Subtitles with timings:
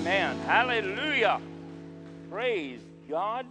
[0.00, 0.36] Amen.
[0.46, 1.40] Hallelujah.
[2.30, 2.78] Praise
[3.10, 3.44] God.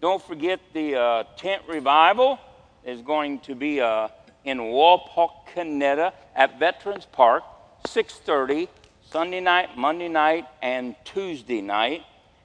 [0.00, 2.38] Don't forget the uh, tent revival
[2.84, 4.06] is going to be uh,
[4.44, 7.42] in Wapakoneta at Veterans Park,
[7.88, 8.68] 6:30
[9.10, 12.02] Sunday night, Monday night, and Tuesday night.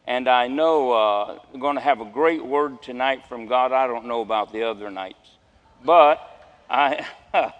[0.07, 3.73] And I know uh, we're going to have a great word tonight from God.
[3.73, 5.37] I don't know about the other nights,
[5.83, 6.19] but
[6.67, 7.05] I.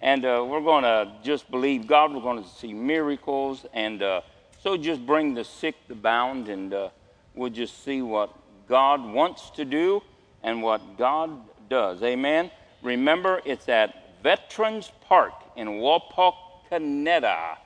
[0.00, 2.14] and uh, we're going to just believe God.
[2.14, 4.20] We're going to see miracles, and uh,
[4.64, 6.88] so just bring the sick, the bound, and uh,
[7.34, 8.34] we'll just see what
[8.66, 10.02] God wants to do
[10.42, 12.02] and what God does.
[12.02, 12.50] Amen.
[12.82, 17.58] Remember, it's at Veterans Park in Wapakoneta.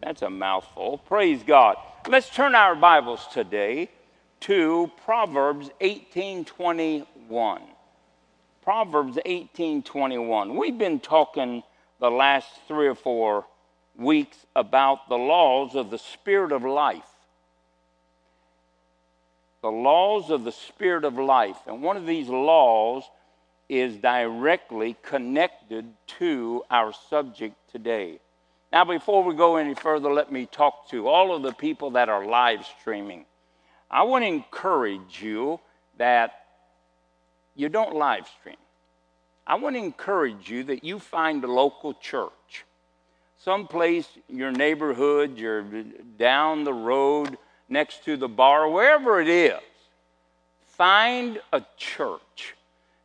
[0.00, 0.98] That's a mouthful.
[0.98, 1.76] Praise God.
[2.08, 3.90] Let's turn our Bibles today
[4.42, 7.60] to Proverbs 18:21.
[8.62, 10.54] Proverbs 18:21.
[10.54, 11.64] We've been talking
[11.98, 13.46] the last 3 or 4
[13.96, 17.02] weeks about the laws of the spirit of life.
[19.62, 21.58] The laws of the spirit of life.
[21.66, 23.04] And one of these laws
[23.68, 25.86] is directly connected
[26.18, 28.20] to our subject today.
[28.72, 32.08] Now, before we go any further, let me talk to all of the people that
[32.08, 33.26] are live streaming.
[33.90, 35.60] I want to encourage you
[35.98, 36.32] that
[37.54, 38.56] you don't live stream.
[39.46, 42.64] I want to encourage you that you find a local church,
[43.44, 45.64] someplace, your neighborhood, you're
[46.18, 47.38] down the road,
[47.68, 49.60] next to the bar, wherever it is.
[50.66, 52.54] Find a church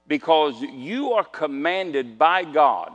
[0.08, 2.92] because you are commanded by God.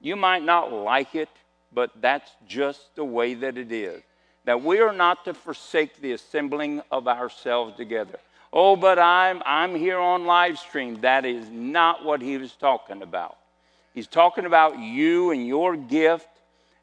[0.00, 1.28] You might not like it,
[1.72, 4.02] but that's just the way that it is.
[4.44, 8.18] That we are not to forsake the assembling of ourselves together.
[8.50, 11.00] Oh, but I'm, I'm here on live stream.
[11.02, 13.36] That is not what he was talking about.
[13.92, 16.28] He's talking about you and your gift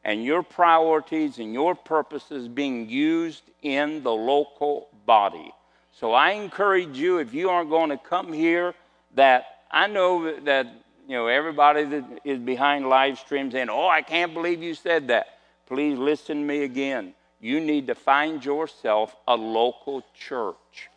[0.06, 5.52] and your priorities and your purposes being used in the local body.
[5.92, 8.75] So I encourage you, if you aren't going to come here,
[9.16, 10.68] that I know that
[11.07, 15.07] you know everybody that is behind live stream saying, "Oh, I can't believe you said
[15.07, 17.16] that." Please listen to me again.
[17.40, 20.90] You need to find yourself a local church.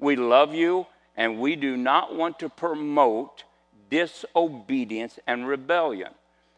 [0.00, 0.86] We love you,
[1.16, 3.44] and we do not want to promote
[3.90, 6.12] disobedience and rebellion.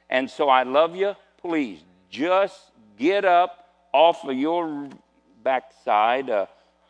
[0.09, 1.15] And so I love you.
[1.43, 2.59] Please just
[2.99, 4.89] get up off of your
[5.43, 6.47] backside, uh,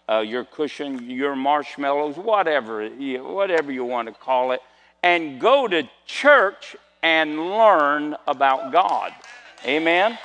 [0.08, 4.60] uh, your cushion, your marshmallows, whatever, whatever you want to call it,
[5.02, 9.12] and go to church and learn about God.
[9.64, 10.18] Amen.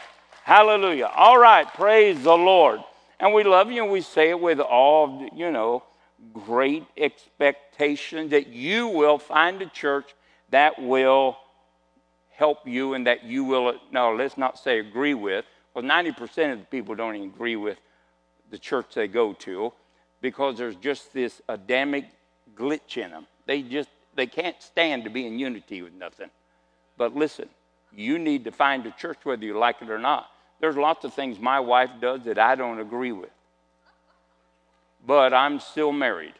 [0.43, 1.09] Hallelujah.
[1.15, 1.67] All right.
[1.73, 2.81] Praise the Lord.
[3.19, 5.83] And we love you and we say it with all, you know,
[6.33, 10.13] great expectation that you will find a church
[10.49, 11.37] that will
[12.35, 16.59] help you and that you will, no, let's not say agree with, Well, 90% of
[16.59, 17.77] the people don't even agree with
[18.51, 19.73] the church they go to
[20.21, 22.05] because there's just this Adamic
[22.55, 23.27] glitch in them.
[23.45, 26.29] They just, they can't stand to be in unity with nothing.
[26.97, 27.49] But listen,
[27.95, 30.27] you need to find a church whether you like it or not.
[30.59, 33.31] There's lots of things my wife does that I don't agree with
[35.05, 36.33] but I'm still married.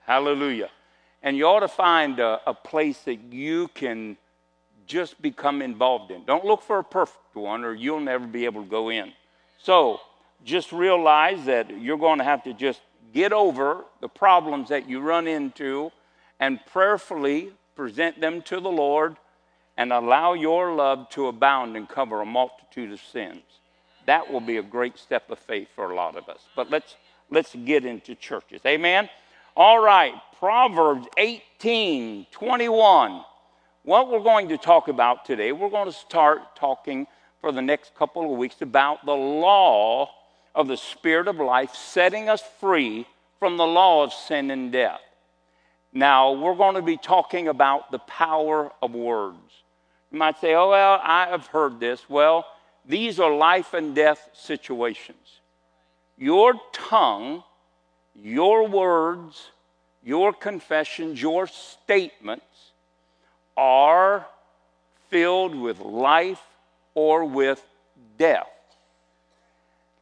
[0.00, 0.70] Hallelujah.
[1.22, 4.16] And you ought to find a, a, place that you can
[4.86, 6.24] just become involved in.
[6.24, 9.12] Don't look for a perfect one or you'll never be able to go in.
[9.58, 10.00] So
[10.44, 12.80] just realize that you're going to have to just
[13.12, 15.90] get over the problems that you run into
[16.38, 19.16] and prayerfully present them to the Lord
[19.76, 23.42] and allow your love to abound and cover a multitude of sins.
[24.06, 26.40] That will be a great step of faith for a lot of us.
[26.54, 26.96] But let's
[27.30, 28.60] let's get into churches.
[28.64, 29.08] Amen?
[29.56, 33.24] All right, Proverbs 18 21.
[33.86, 37.06] What we're going to talk about today, we're going to start talking
[37.40, 40.10] for the next couple of weeks about the law
[40.56, 43.06] of the Spirit of life, setting us free
[43.38, 44.98] from the law of sin and death.
[45.92, 49.62] Now, we're going to be talking about the power of words.
[50.10, 52.10] You might say, oh, well, I have heard this.
[52.10, 52.44] Well,
[52.84, 55.42] these are life and death situations
[56.18, 57.44] your tongue,
[58.16, 59.52] your words,
[60.02, 62.72] your confessions, your statements
[63.56, 64.26] are
[65.08, 66.42] filled with life
[66.94, 67.62] or with
[68.18, 68.48] death.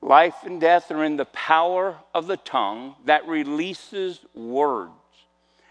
[0.00, 4.92] Life and death are in the power of the tongue that releases words,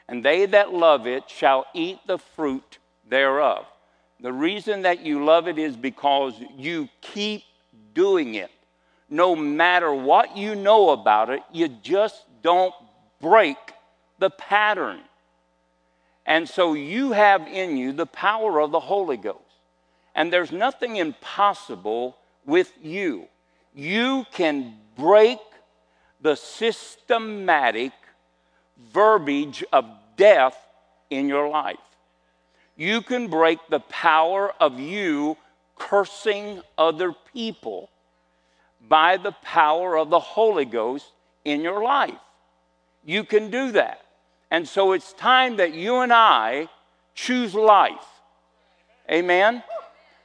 [0.07, 3.65] and they that love it shall eat the fruit thereof.
[4.19, 7.43] The reason that you love it is because you keep
[7.93, 8.49] doing it
[9.13, 12.73] no matter what you know about it, you just don't
[13.21, 13.57] break
[14.17, 14.99] the pattern.
[16.25, 19.39] And so you have in you the power of the Holy Ghost.
[20.15, 23.27] And there's nothing impossible with you.
[23.73, 25.39] You can break
[26.21, 27.91] the systematic
[28.93, 29.85] verbiage of
[30.15, 30.55] death
[31.09, 31.77] in your life.
[32.75, 35.37] You can break the power of you
[35.75, 37.89] cursing other people
[38.87, 41.05] by the power of the Holy Ghost
[41.45, 42.19] in your life.
[43.05, 44.02] You can do that.
[44.53, 46.69] And so it's time that you and I
[47.15, 48.05] choose life.
[49.09, 49.63] Amen?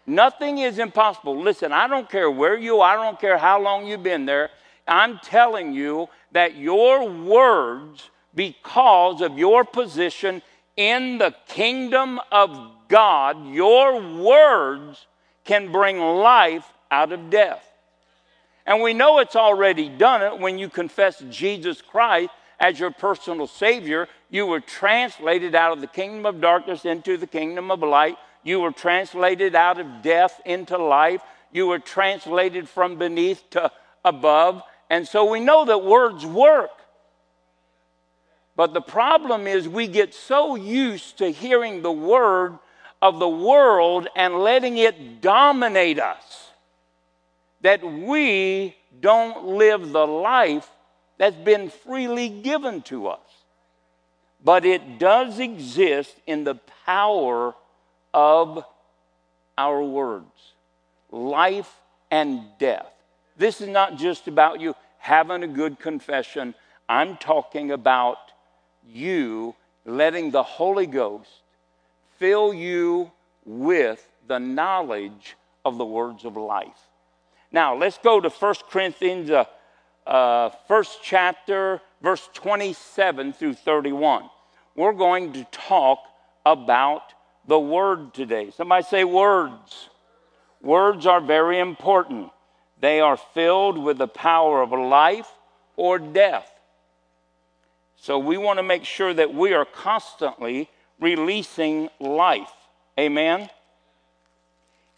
[0.06, 1.40] Nothing is impossible.
[1.40, 4.50] Listen, I don't care where you are, I don't care how long you've been there.
[4.86, 10.42] I'm telling you that your words, because of your position
[10.76, 15.06] in the kingdom of God, your words
[15.46, 17.64] can bring life out of death.
[18.66, 22.28] And we know it's already done it when you confess Jesus Christ
[22.60, 24.08] as your personal Savior.
[24.30, 28.16] You were translated out of the kingdom of darkness into the kingdom of light.
[28.42, 31.22] You were translated out of death into life.
[31.50, 33.72] You were translated from beneath to
[34.04, 34.62] above.
[34.90, 36.70] And so we know that words work.
[38.54, 42.58] But the problem is we get so used to hearing the word
[43.00, 46.50] of the world and letting it dominate us
[47.60, 50.69] that we don't live the life
[51.19, 53.27] that's been freely given to us.
[54.43, 56.56] But it does exist in the
[56.87, 57.55] power
[58.14, 58.64] of
[59.56, 60.55] our words
[61.11, 61.75] life
[62.11, 62.93] and death.
[63.37, 66.55] This is not just about you having a good confession,
[66.88, 68.19] I'm talking about
[68.87, 69.55] you
[69.85, 71.31] letting the Holy Ghost
[72.19, 73.11] fill you
[73.44, 76.88] with the knowledge of the words of life.
[77.50, 79.44] Now, let's go to 1 Corinthians, uh,
[80.06, 84.29] uh, first chapter, verse 27 through 31.
[84.75, 85.99] We're going to talk
[86.47, 87.03] about
[87.47, 88.50] the word today.
[88.50, 89.89] Somebody say words.
[90.61, 92.31] Words are very important.
[92.81, 95.31] They are filled with the power of life
[95.77, 96.50] or death.
[97.97, 100.69] So we want to make sure that we are constantly
[101.00, 102.53] releasing life.
[102.99, 103.49] Amen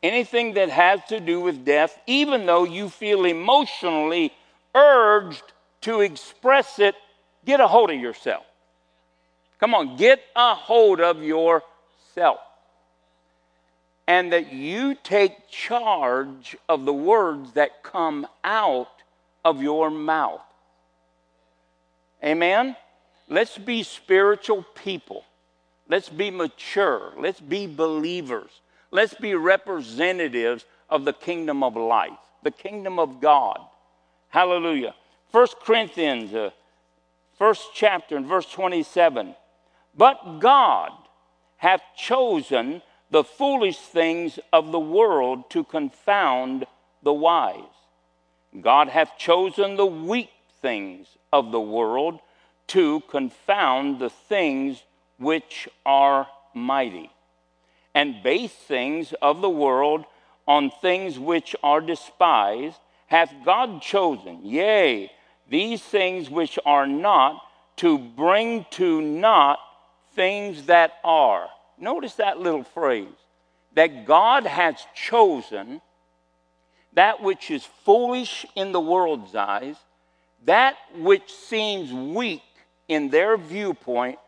[0.03, 4.33] anything that has to do with death, even though you feel emotionally
[4.75, 5.43] urged
[5.83, 6.95] to express it,
[7.45, 8.45] get a hold of yourself.
[9.59, 12.39] Come on, get a hold of yourself.
[14.07, 18.89] And that you take charge of the words that come out
[19.45, 20.41] of your mouth.
[22.25, 22.77] Amen?
[23.29, 25.25] Let's be spiritual people.
[25.89, 27.13] Let's be mature.
[27.17, 28.51] Let's be believers.
[28.91, 33.61] Let's be representatives of the kingdom of life, the kingdom of God.
[34.29, 34.95] Hallelujah.
[35.33, 36.51] First Corinthians, uh,
[37.39, 39.35] first chapter, and verse 27.
[39.97, 40.93] But God
[41.57, 46.67] hath chosen the foolish things of the world to confound
[47.03, 47.77] the wise.
[48.61, 50.31] God hath chosen the weak
[50.61, 52.21] things of the world
[52.69, 54.83] to confound the things
[55.19, 57.11] which are mighty
[57.95, 60.05] and base things of the world
[60.47, 65.11] on things which are despised, hath God chosen, yea,
[65.51, 67.43] these things which are not,
[67.77, 69.59] to bring to naught
[70.15, 71.49] things that are.
[71.79, 73.09] Notice that little phrase
[73.75, 75.81] that God has chosen
[76.93, 79.77] that which is foolish in the world's eyes,
[80.45, 82.43] that which seems weak
[82.89, 84.19] in their viewpoint,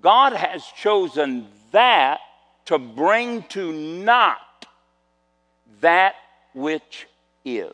[0.00, 2.20] God has chosen that
[2.66, 4.66] to bring to naught
[5.80, 6.14] that
[6.54, 7.08] which
[7.44, 7.72] is.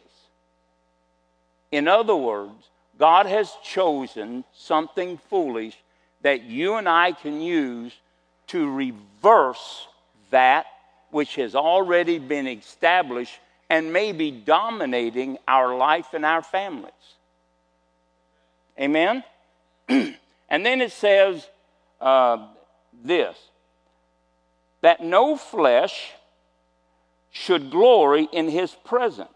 [1.71, 5.77] In other words, God has chosen something foolish
[6.23, 7.93] that you and I can use
[8.49, 9.87] to reverse
[10.31, 10.67] that
[11.11, 13.39] which has already been established
[13.71, 16.93] and may be dominating our life and our families.
[18.81, 19.23] Amen?
[19.89, 20.17] and
[20.49, 21.49] then it says
[22.01, 22.47] uh,
[23.05, 23.37] this
[24.81, 26.13] that no flesh
[27.31, 29.29] should glory in his presence.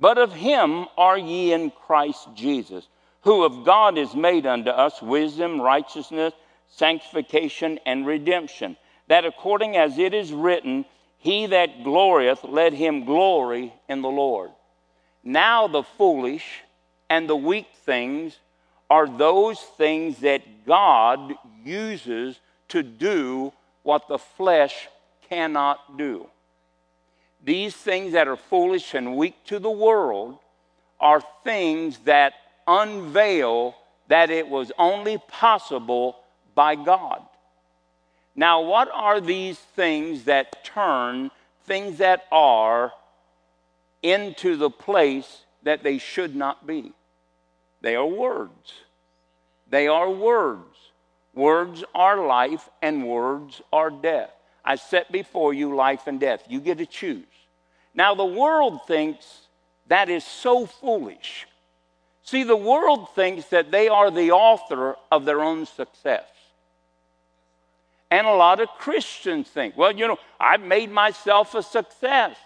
[0.00, 2.86] But of him are ye in Christ Jesus,
[3.22, 6.32] who of God is made unto us wisdom, righteousness,
[6.68, 8.76] sanctification, and redemption,
[9.08, 10.84] that according as it is written,
[11.18, 14.50] He that glorieth, let him glory in the Lord.
[15.24, 16.62] Now the foolish
[17.10, 18.38] and the weak things
[18.90, 22.38] are those things that God uses
[22.68, 23.52] to do
[23.82, 24.88] what the flesh
[25.28, 26.28] cannot do.
[27.48, 30.36] These things that are foolish and weak to the world
[31.00, 32.34] are things that
[32.66, 33.74] unveil
[34.08, 36.18] that it was only possible
[36.54, 37.22] by God.
[38.36, 41.30] Now, what are these things that turn
[41.64, 42.92] things that are
[44.02, 46.92] into the place that they should not be?
[47.80, 48.74] They are words.
[49.70, 50.76] They are words.
[51.32, 54.32] Words are life and words are death.
[54.62, 56.44] I set before you life and death.
[56.50, 57.24] You get to choose.
[57.98, 59.48] Now, the world thinks
[59.88, 61.48] that is so foolish.
[62.22, 66.22] See, the world thinks that they are the author of their own success.
[68.08, 72.36] And a lot of Christians think, well, you know, I've made myself a success.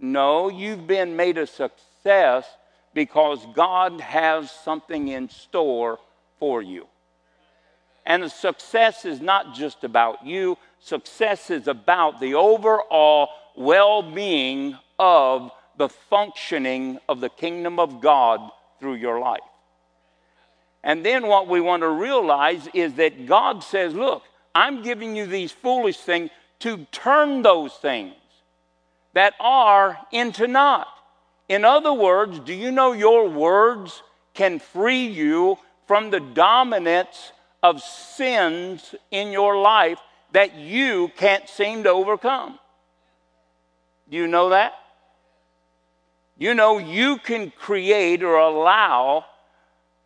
[0.00, 2.44] No, you've been made a success
[2.92, 6.00] because God has something in store
[6.40, 6.88] for you.
[8.04, 15.50] And success is not just about you, success is about the overall well being of
[15.76, 19.40] the functioning of the kingdom of God through your life.
[20.84, 24.22] And then what we want to realize is that God says, Look,
[24.54, 28.14] I'm giving you these foolish things to turn those things
[29.12, 30.88] that are into naught.
[31.48, 34.02] In other words, do you know your words
[34.34, 37.32] can free you from the dominance
[37.62, 39.98] of sins in your life
[40.32, 42.58] that you can't seem to overcome?
[44.08, 44.72] Do you know that?
[46.38, 49.24] You know, you can create or allow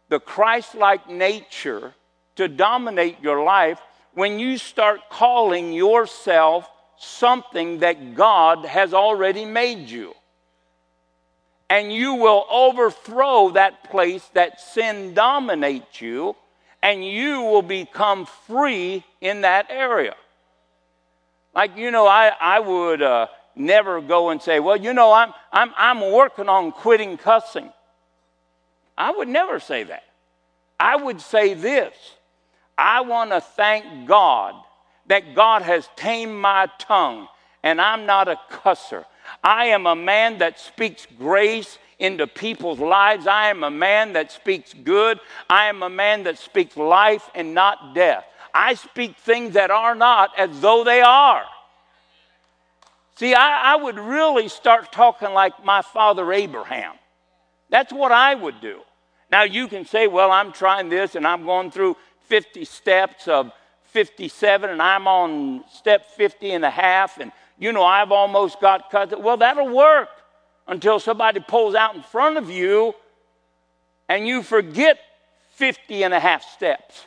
[0.08, 1.94] the Christ like nature
[2.36, 3.80] to dominate your life
[4.14, 10.14] when you start calling yourself something that God has already made you.
[11.68, 16.34] And you will overthrow that place that sin dominates you,
[16.82, 20.16] and you will become free in that area.
[21.54, 25.32] Like, you know, I, I would uh, never go and say, Well, you know, I'm,
[25.52, 27.72] I'm, I'm working on quitting cussing.
[28.96, 30.04] I would never say that.
[30.78, 31.94] I would say this
[32.76, 34.54] I want to thank God
[35.06, 37.28] that God has tamed my tongue
[37.62, 39.04] and I'm not a cusser.
[39.44, 43.26] I am a man that speaks grace into people's lives.
[43.26, 45.20] I am a man that speaks good.
[45.48, 48.24] I am a man that speaks life and not death.
[48.54, 51.44] I speak things that are not as though they are.
[53.20, 56.94] See, I, I would really start talking like my father Abraham.
[57.68, 58.80] That's what I would do.
[59.30, 61.98] Now, you can say, well, I'm trying this and I'm going through
[62.28, 63.52] 50 steps of
[63.88, 68.90] 57 and I'm on step 50 and a half and, you know, I've almost got
[68.90, 69.22] cut.
[69.22, 70.08] Well, that'll work
[70.66, 72.94] until somebody pulls out in front of you
[74.08, 74.98] and you forget
[75.56, 77.04] 50 and a half steps.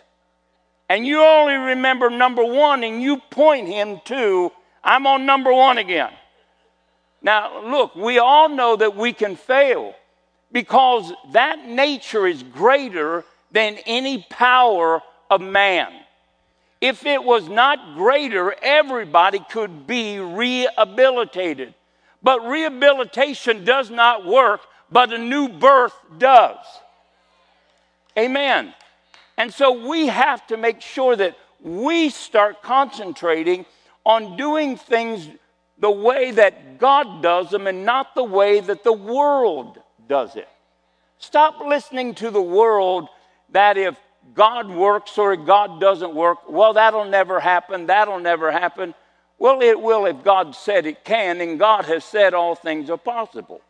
[0.90, 4.52] And you only remember number one and you point him to
[4.84, 6.12] I'm on number one again.
[7.22, 9.96] Now, look, we all know that we can fail
[10.52, 15.92] because that nature is greater than any power of man.
[16.82, 21.74] If it was not greater, everybody could be rehabilitated.
[22.22, 24.62] But rehabilitation does not work,
[24.92, 26.58] but a new birth does.
[28.18, 28.74] Amen.
[29.38, 33.66] And so we have to make sure that we start concentrating
[34.06, 35.30] on doing things
[35.78, 40.48] the way that God does them and not the way that the world does it.
[41.18, 43.08] Stop listening to the world
[43.52, 43.98] that if
[44.34, 48.94] God works or God doesn't work, well, that'll never happen, that'll never happen.
[49.40, 52.98] Well, it will if God said it can, and God has said all things are
[52.98, 53.62] possible.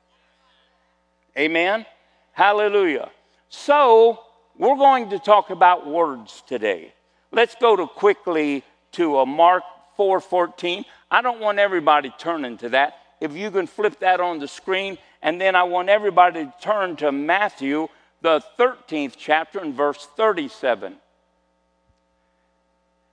[1.38, 1.86] Amen?
[2.34, 3.10] Hallelujah.
[3.50, 4.20] So,
[4.58, 6.94] we're going to talk about words today.
[7.32, 8.64] Let's go to quickly
[8.94, 9.64] to a Mark
[9.98, 10.86] 4:14.
[11.10, 12.98] I don't want everybody turning to that.
[13.22, 16.96] If you can flip that on the screen, and then I want everybody to turn
[16.98, 17.88] to Matthew,
[18.22, 20.98] the 13th chapter, and verse 37.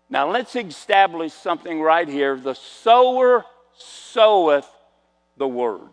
[0.09, 2.37] Now let's establish something right here.
[2.37, 3.45] The sower
[3.77, 4.69] soweth
[5.37, 5.89] the word.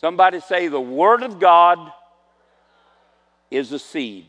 [0.00, 1.92] Somebody say, the word of God
[3.50, 4.28] is a seed.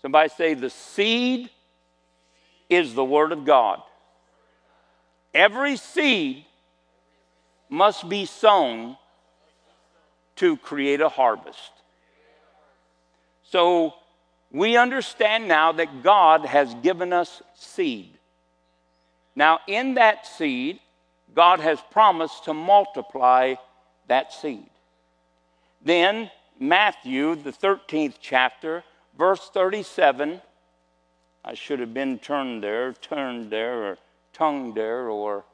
[0.00, 1.50] Somebody say, the seed
[2.74, 3.82] is the Word of God.
[5.34, 6.44] Every seed
[7.68, 8.96] must be sown
[10.36, 11.72] to create a harvest.
[13.42, 13.94] So
[14.50, 18.18] we understand now that God has given us seed.
[19.34, 20.80] Now, in that seed,
[21.34, 23.54] God has promised to multiply
[24.08, 24.68] that seed.
[25.82, 28.84] Then, Matthew, the 13th chapter,
[29.16, 30.42] verse 37
[31.44, 33.98] I should have been turned there, turned there, or
[34.32, 35.44] tongued there, or.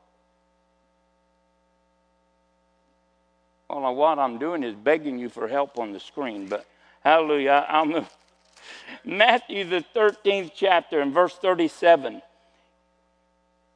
[3.69, 6.67] Well, what I'm doing is begging you for help on the screen, but
[7.03, 7.67] hallelujah.
[7.69, 8.07] I'm
[9.05, 12.23] Matthew, the 13th chapter, and verse 37.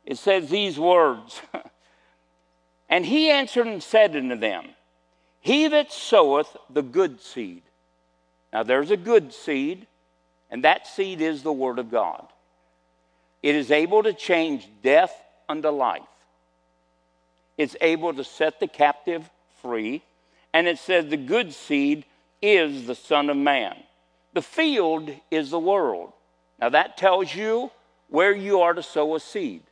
[0.04, 1.40] It says these words
[2.92, 4.68] And he answered and said unto them,
[5.40, 7.62] He that soweth the good seed.
[8.52, 9.86] Now there's a good seed,
[10.52, 12.26] and that seed is the Word of God.
[13.42, 15.12] It is able to change death
[15.48, 16.02] unto life.
[17.56, 19.28] It's able to set the captive
[19.62, 20.02] free.
[20.52, 22.04] And it says the good seed
[22.42, 23.76] is the Son of Man.
[24.34, 26.12] The field is the world.
[26.60, 27.70] Now that tells you
[28.08, 29.62] where you are to sow a seed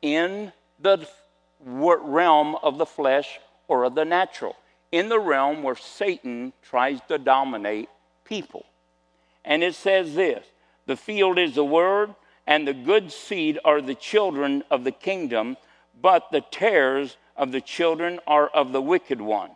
[0.00, 1.06] in the
[1.60, 3.38] realm of the flesh
[3.68, 4.56] or of the natural,
[4.90, 7.90] in the realm where Satan tries to dominate
[8.24, 8.64] people.
[9.48, 10.46] And it says this
[10.86, 12.14] the field is the word,
[12.46, 15.56] and the good seed are the children of the kingdom,
[16.00, 19.50] but the tares of the children are of the wicked one.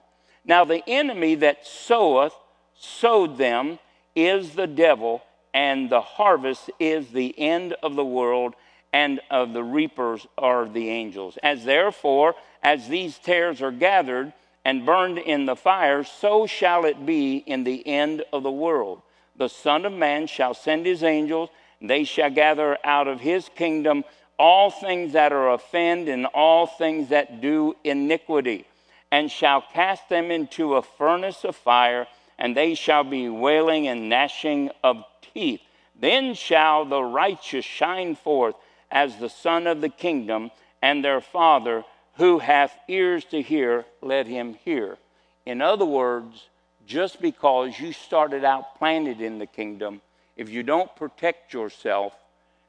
[0.44, 2.34] Now, the enemy that soweth,
[2.74, 3.78] sowed them,
[4.16, 5.22] is the devil,
[5.54, 8.54] and the harvest is the end of the world,
[8.92, 11.38] and of the reapers are the angels.
[11.42, 14.32] As therefore, as these tares are gathered
[14.64, 19.02] and burned in the fire, so shall it be in the end of the world.
[19.36, 24.04] The Son of Man shall send his angels, they shall gather out of his kingdom
[24.38, 28.66] all things that are offend and all things that do iniquity,
[29.10, 32.06] and shall cast them into a furnace of fire,
[32.38, 35.60] and they shall be wailing and gnashing of teeth.
[35.98, 38.56] Then shall the righteous shine forth
[38.90, 41.84] as the sun of the kingdom, and their Father,
[42.14, 44.98] who hath ears to hear, let him hear.
[45.46, 46.48] In other words,
[46.86, 50.00] just because you started out planted in the kingdom,
[50.36, 52.14] if you don't protect yourself,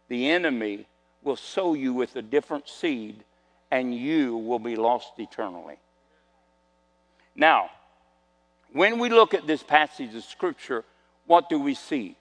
[0.07, 0.85] the enemy
[1.23, 3.23] will sow you with a different seed
[3.71, 5.77] and you will be lost eternally.
[7.35, 7.71] Now,
[8.71, 10.83] when we look at this passage of Scripture,
[11.25, 12.15] what do we see?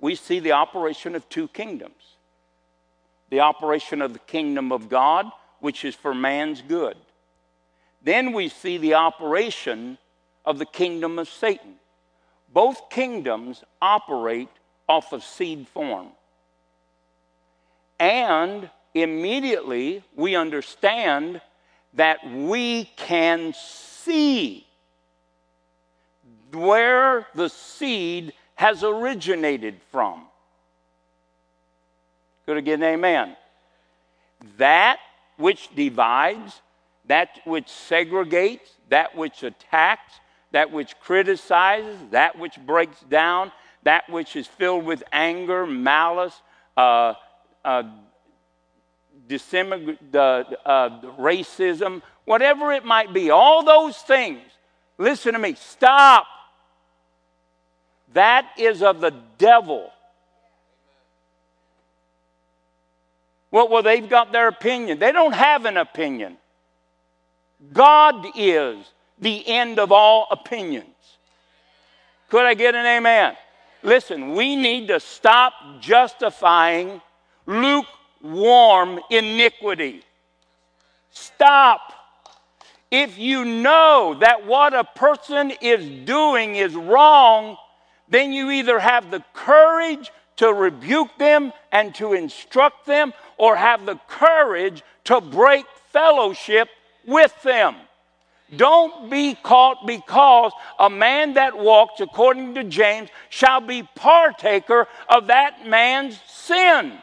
[0.00, 1.94] We see the operation of two kingdoms
[3.30, 5.24] the operation of the kingdom of God,
[5.60, 6.98] which is for man's good.
[8.02, 9.96] Then we see the operation
[10.44, 11.74] of the kingdom of Satan.
[12.52, 14.48] Both kingdoms operate
[14.88, 16.08] off of seed form.
[17.98, 21.40] And immediately we understand
[21.94, 24.66] that we can see
[26.52, 30.26] where the seed has originated from.
[32.48, 33.36] I get amen?
[34.58, 34.98] That
[35.38, 36.60] which divides,
[37.06, 40.20] that which segregates, that which attacks,
[40.52, 43.50] that which criticizes, that which breaks down,
[43.82, 46.40] that which is filled with anger, malice,
[46.76, 47.14] uh,
[47.64, 47.82] uh,
[50.14, 54.40] uh, racism, whatever it might be, all those things.
[54.98, 55.54] Listen to me.
[55.54, 56.26] Stop.
[58.12, 59.90] That is of the devil.
[63.50, 64.98] Well, well, they've got their opinion.
[64.98, 66.36] They don't have an opinion.
[67.72, 68.76] God is
[69.22, 70.86] the end of all opinions.
[72.28, 73.36] Could I get an amen?
[73.82, 77.00] Listen, we need to stop justifying
[77.46, 80.02] lukewarm iniquity.
[81.10, 81.80] Stop.
[82.90, 87.56] If you know that what a person is doing is wrong,
[88.08, 93.86] then you either have the courage to rebuke them and to instruct them, or have
[93.86, 96.68] the courage to break fellowship
[97.06, 97.76] with them.
[98.54, 105.28] Don't be caught because a man that walks according to James shall be partaker of
[105.28, 106.98] that man's sin.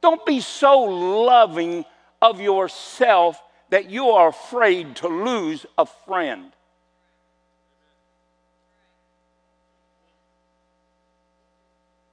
[0.00, 1.84] Don't be so loving
[2.22, 6.52] of yourself that you are afraid to lose a friend.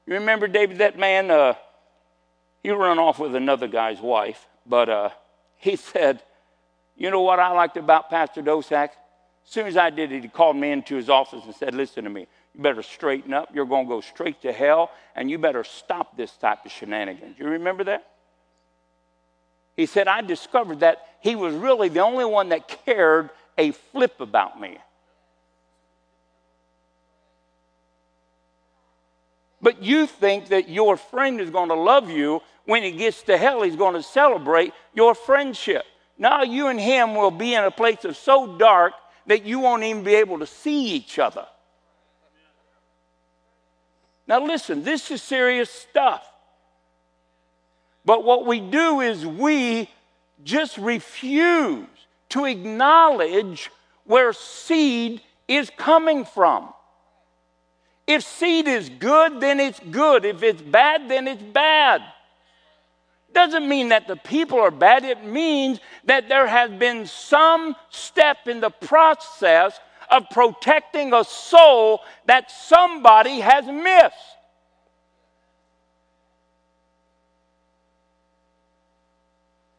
[0.05, 1.53] You remember David, that man, uh,
[2.63, 5.09] he ran off with another guy's wife, but uh,
[5.57, 6.21] he said,
[6.99, 8.89] you know what I liked about Pastor Dosak?
[8.89, 12.03] As soon as I did it, he called me into his office and said, Listen
[12.03, 12.27] to me.
[12.53, 13.49] You better straighten up.
[13.53, 17.37] You're going to go straight to hell, and you better stop this type of shenanigans.
[17.37, 18.05] Do you remember that?
[19.77, 24.19] He said, I discovered that he was really the only one that cared a flip
[24.19, 24.77] about me.
[29.61, 33.37] But you think that your friend is going to love you when he gets to
[33.37, 35.85] hell, he's going to celebrate your friendship.
[36.19, 38.93] Now you and him will be in a place of so dark
[39.25, 41.47] that you won't even be able to see each other.
[44.27, 46.23] Now, listen, this is serious stuff.
[48.05, 49.89] But what we do is we
[50.43, 51.87] just refuse
[52.29, 53.71] to acknowledge
[54.03, 56.73] where seed is coming from.
[58.05, 60.25] If seed is good, then it's good.
[60.25, 62.03] If it's bad, then it's bad.
[63.33, 65.03] Doesn't mean that the people are bad.
[65.03, 72.01] It means that there has been some step in the process of protecting a soul
[72.25, 74.15] that somebody has missed.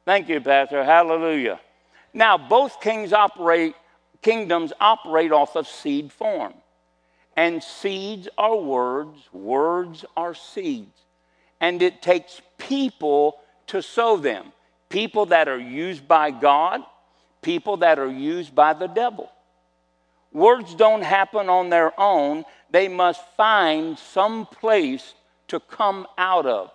[0.05, 0.83] Thank you, Pastor.
[0.85, 1.61] Hallelujah.
[2.13, 3.75] Now, both kings operate,
[4.23, 6.55] kingdoms operate off of seed form.
[7.37, 10.99] And seeds are words, words are seeds.
[11.61, 14.53] And it takes people to sow them
[14.91, 16.83] people that are used by God,
[17.41, 19.31] people that are used by the devil.
[20.33, 25.15] Words don't happen on their own, they must find some place
[25.49, 26.71] to come out of.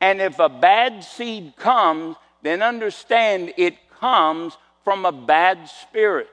[0.00, 6.28] And if a bad seed comes, then understand it comes from a bad spirit.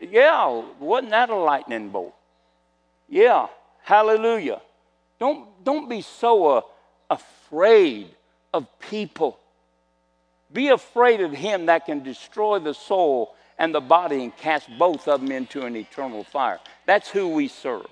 [0.00, 2.14] Yeah, wasn't that a lightning bolt?
[3.08, 3.46] Yeah,
[3.84, 4.60] hallelujah.
[5.20, 6.60] Don't, don't be so uh,
[7.08, 8.08] afraid
[8.52, 9.38] of people.
[10.52, 15.06] Be afraid of him that can destroy the soul and the body and cast both
[15.06, 16.58] of them into an eternal fire.
[16.86, 17.86] That's who we serve.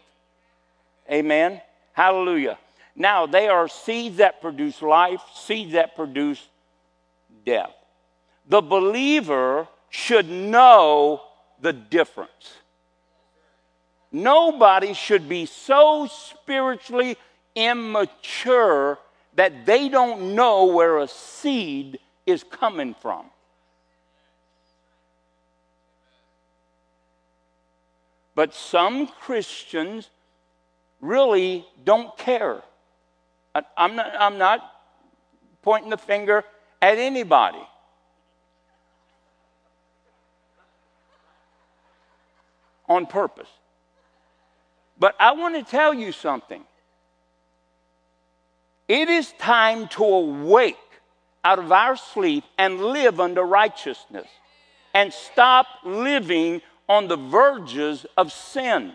[1.11, 1.61] Amen.
[1.93, 2.59] Hallelujah.
[2.97, 6.47] Now, they are seeds that produce life, seeds that produce
[7.45, 7.73] death.
[8.49, 11.23] The believer should know
[11.61, 12.55] the difference.
[14.12, 17.16] Nobody should be so spiritually
[17.55, 18.98] immature
[19.35, 23.25] that they don't know where a seed is coming from.
[28.35, 30.11] But some Christians
[31.01, 32.62] really don't care.
[33.77, 34.72] I'm not, I'm not
[35.62, 36.44] pointing the finger
[36.81, 37.66] at anybody.
[42.88, 43.48] On purpose.
[45.03, 46.62] But I want to tell you something.
[48.87, 50.77] It is time to awake
[51.43, 54.29] out of our sleep and live under righteousness
[54.95, 58.93] and stop living on the verges of sin.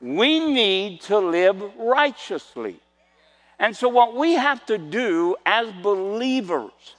[0.00, 2.76] We need to live righteously.
[3.58, 6.94] And so, what we have to do as believers,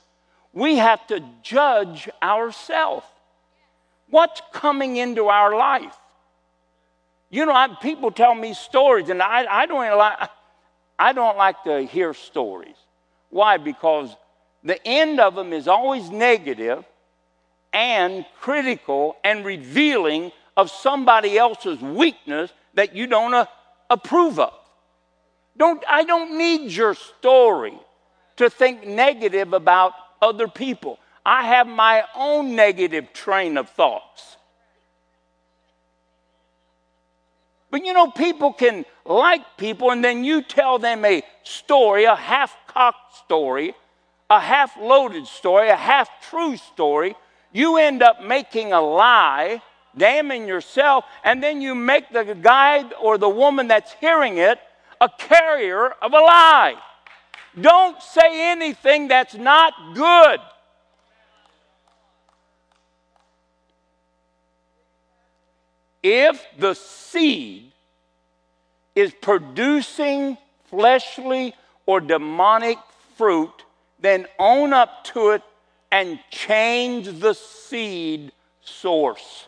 [0.51, 3.05] we have to judge ourselves.
[4.09, 5.95] What's coming into our life?
[7.31, 10.29] You know, I, people tell me stories, and I, I, don't like,
[10.99, 12.75] I don't like to hear stories.
[13.29, 13.55] Why?
[13.55, 14.15] Because
[14.63, 16.83] the end of them is always negative
[17.71, 23.45] and critical and revealing of somebody else's weakness that you don't uh,
[23.89, 24.53] approve of.
[25.55, 27.77] Don't, I don't need your story
[28.35, 30.99] to think negative about other people.
[31.25, 34.37] I have my own negative train of thoughts.
[37.71, 42.15] But you know, people can like people, and then you tell them a story, a
[42.15, 43.73] half cocked story,
[44.29, 47.15] a half loaded story, a half true story.
[47.53, 49.61] You end up making a lie,
[49.97, 54.59] damning yourself, and then you make the guy or the woman that's hearing it
[54.99, 56.75] a carrier of a lie.
[57.59, 60.39] Don't say anything that's not good.
[66.03, 67.71] If the seed
[68.95, 71.53] is producing fleshly
[71.85, 72.77] or demonic
[73.17, 73.63] fruit,
[73.99, 75.43] then own up to it
[75.91, 79.47] and change the seed source.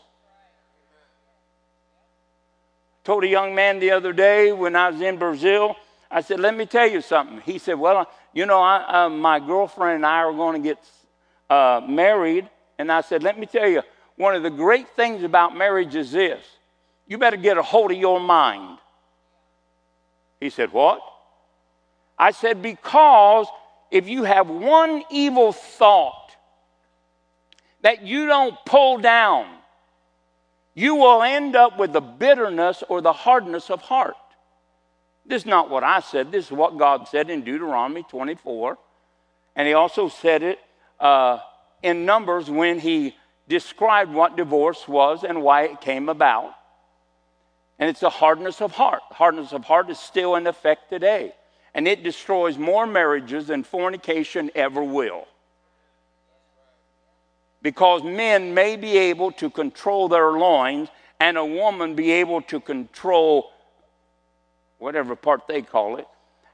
[3.03, 5.75] Told a young man the other day when I was in Brazil,
[6.09, 7.41] I said, Let me tell you something.
[7.41, 10.77] He said, Well, you know, I, uh, my girlfriend and I are going to get
[11.49, 12.49] uh, married.
[12.77, 13.81] And I said, Let me tell you,
[14.15, 16.43] one of the great things about marriage is this
[17.07, 18.79] you better get a hold of your mind.
[20.39, 21.01] He said, What?
[22.17, 23.47] I said, Because
[23.91, 26.31] if you have one evil thought
[27.81, 29.47] that you don't pull down,
[30.73, 34.15] you will end up with the bitterness or the hardness of heart.
[35.25, 36.31] This is not what I said.
[36.31, 38.77] This is what God said in Deuteronomy 24.
[39.55, 40.59] And He also said it
[40.99, 41.39] uh,
[41.81, 43.15] in Numbers when He
[43.47, 46.53] described what divorce was and why it came about.
[47.79, 49.01] And it's a hardness of heart.
[49.11, 51.33] Hardness of heart is still in effect today.
[51.73, 55.27] And it destroys more marriages than fornication ever will.
[57.61, 62.59] Because men may be able to control their loins, and a woman be able to
[62.59, 63.49] control
[64.77, 66.07] whatever part they call it.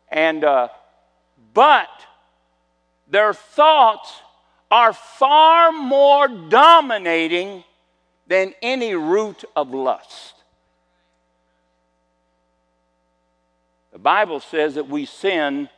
[0.10, 0.69] And, uh,
[1.54, 1.89] but
[3.08, 4.21] their thoughts
[4.71, 7.63] are far more dominating
[8.27, 10.36] than any root of lust.
[13.91, 15.69] The Bible says that we sin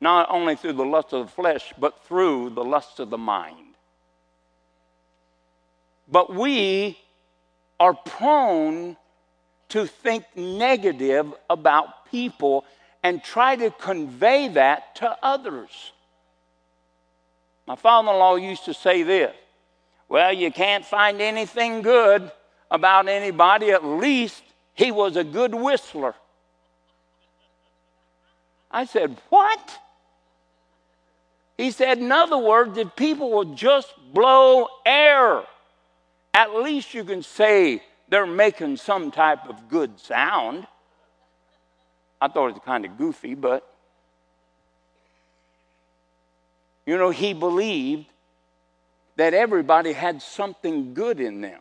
[0.00, 3.74] not only through the lust of the flesh, but through the lust of the mind.
[6.06, 6.98] But we
[7.80, 8.98] are prone
[9.70, 12.66] to think negative about people
[13.02, 15.93] and try to convey that to others.
[17.66, 19.34] My father in law used to say this
[20.08, 22.30] Well, you can't find anything good
[22.70, 24.42] about anybody, at least
[24.74, 26.14] he was a good whistler.
[28.70, 29.80] I said, What?
[31.56, 35.44] He said, in other words, if people will just blow air,
[36.32, 40.66] at least you can say they're making some type of good sound.
[42.20, 43.73] I thought it was kind of goofy, but
[46.86, 48.06] you know, he believed
[49.16, 51.60] that everybody had something good in them.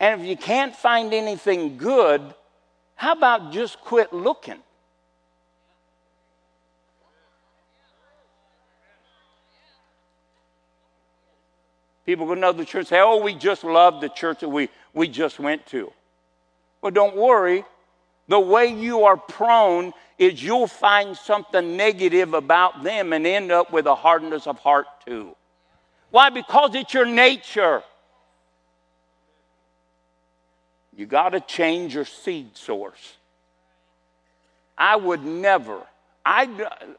[0.00, 2.34] And if you can't find anything good,
[2.96, 4.58] how about just quit looking?
[12.04, 14.68] People go to another church and say, oh, we just love the church that we,
[14.92, 15.92] we just went to.
[16.80, 17.64] Well, don't worry.
[18.28, 23.72] The way you are prone is you'll find something negative about them and end up
[23.72, 25.36] with a hardness of heart too.
[26.10, 26.30] Why?
[26.30, 27.82] Because it's your nature.
[30.96, 33.16] You got to change your seed source.
[34.76, 35.80] I would never,
[36.24, 36.48] I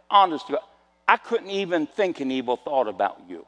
[0.09, 0.57] honestly,
[1.07, 3.45] I couldn't even think an evil thought about you.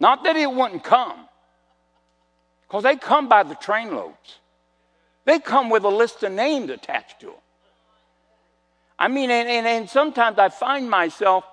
[0.00, 1.28] Not that it wouldn't come,
[2.66, 4.38] because they come by the trainloads.
[5.24, 7.34] They come with a list of names attached to them.
[8.98, 11.44] I mean, and, and, and sometimes I find myself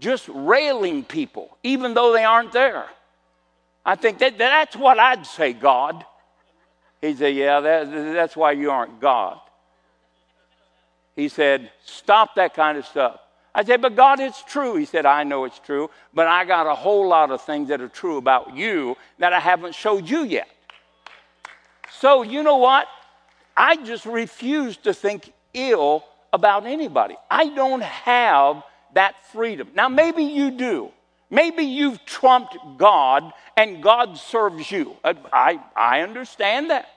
[0.00, 2.86] just railing people, even though they aren't there.
[3.86, 6.04] I think that, that's what I'd say, God.
[7.00, 9.38] He said, Yeah, that, that's why you aren't God.
[11.16, 13.20] He said, Stop that kind of stuff.
[13.54, 14.76] I said, But God, it's true.
[14.76, 17.80] He said, I know it's true, but I got a whole lot of things that
[17.80, 20.48] are true about you that I haven't showed you yet.
[22.00, 22.88] So, you know what?
[23.56, 27.16] I just refuse to think ill about anybody.
[27.30, 28.62] I don't have
[28.94, 29.68] that freedom.
[29.74, 30.90] Now, maybe you do.
[31.30, 34.96] Maybe you've trumped God and God serves you.
[35.02, 36.88] Uh, I, I understand that.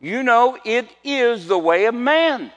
[0.00, 2.52] You know, it is the way of man.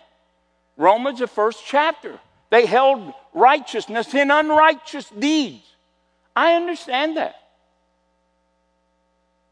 [0.76, 2.20] Romans, the first chapter.
[2.50, 5.64] They held righteousness in unrighteous deeds.
[6.36, 7.36] I understand that.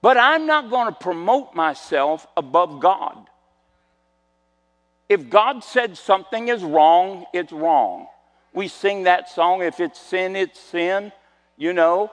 [0.05, 3.27] But I'm not going to promote myself above God.
[5.09, 8.05] If God said something is wrong, it's wrong.
[8.53, 11.11] We sing that song, if it's sin, it's sin,
[11.57, 12.11] you know.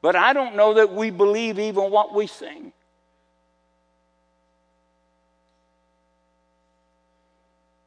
[0.00, 2.72] But I don't know that we believe even what we sing.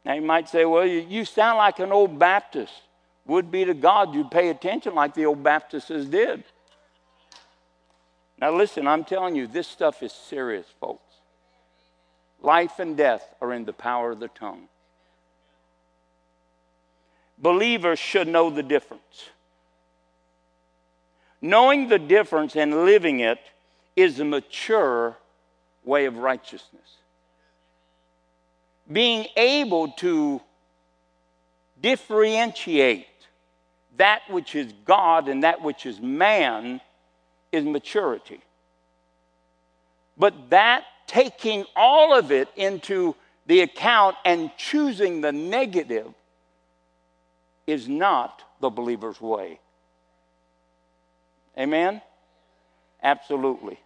[0.06, 2.74] Now you might say, well, you sound like an old Baptist.
[3.26, 6.44] Would be to God you'd pay attention like the old Baptists did.
[8.44, 11.16] Now listen, I'm telling you, this stuff is serious, folks.
[12.42, 14.68] Life and death are in the power of the tongue.
[17.38, 19.30] Believers should know the difference.
[21.42, 23.40] Knowing the difference and living it
[23.96, 25.16] is a mature
[25.86, 26.98] way of righteousness
[28.92, 30.42] being able to
[31.82, 33.08] differentiate
[33.96, 36.82] that which is God and that which is man
[37.54, 38.42] is maturity.
[40.18, 46.14] But that taking all of it into the account and choosing the negative
[47.68, 49.60] is not the believer's way.
[51.58, 52.02] Amen?
[53.02, 53.80] Absolutely.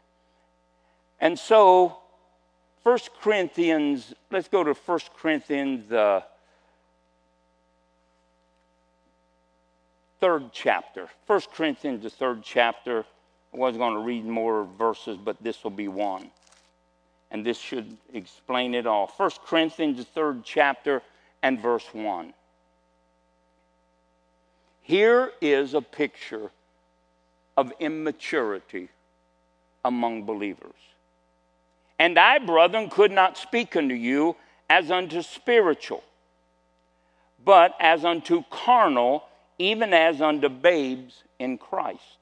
[1.20, 1.98] And so
[2.84, 6.22] 1 Corinthians, let's go to 1 Corinthians, uh,
[10.22, 11.10] third chapter.
[11.26, 13.06] 1 Corinthians, the third chapter.
[13.54, 16.30] I was going to read more verses, but this will be one.
[17.32, 19.08] And this should explain it all.
[19.18, 21.02] 1 Corinthians, the third chapter,
[21.42, 22.34] and verse 1.
[24.82, 26.52] Here is a picture
[27.58, 28.90] of immaturity
[29.84, 30.72] among believers.
[32.00, 34.36] And I, brethren, could not speak unto you
[34.70, 36.04] as unto spiritual,
[37.44, 39.24] but as unto carnal,
[39.58, 42.18] even as unto babes in Christ.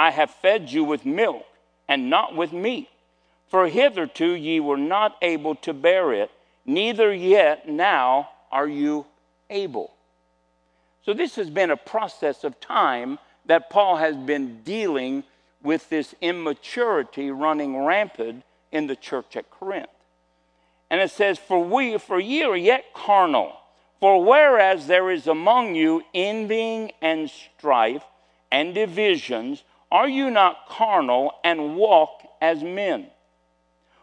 [0.00, 1.44] I have fed you with milk
[1.86, 2.88] and not with meat,
[3.48, 6.30] for hitherto ye were not able to bear it,
[6.64, 9.04] neither yet now are you
[9.50, 9.92] able.
[11.04, 15.22] So, this has been a process of time that Paul has been dealing
[15.62, 19.90] with this immaturity running rampant in the church at Corinth.
[20.88, 23.52] And it says, For we, for ye are yet carnal.
[24.00, 28.04] For whereas there is among you envying and strife
[28.50, 33.08] and divisions, are you not carnal and walk as men?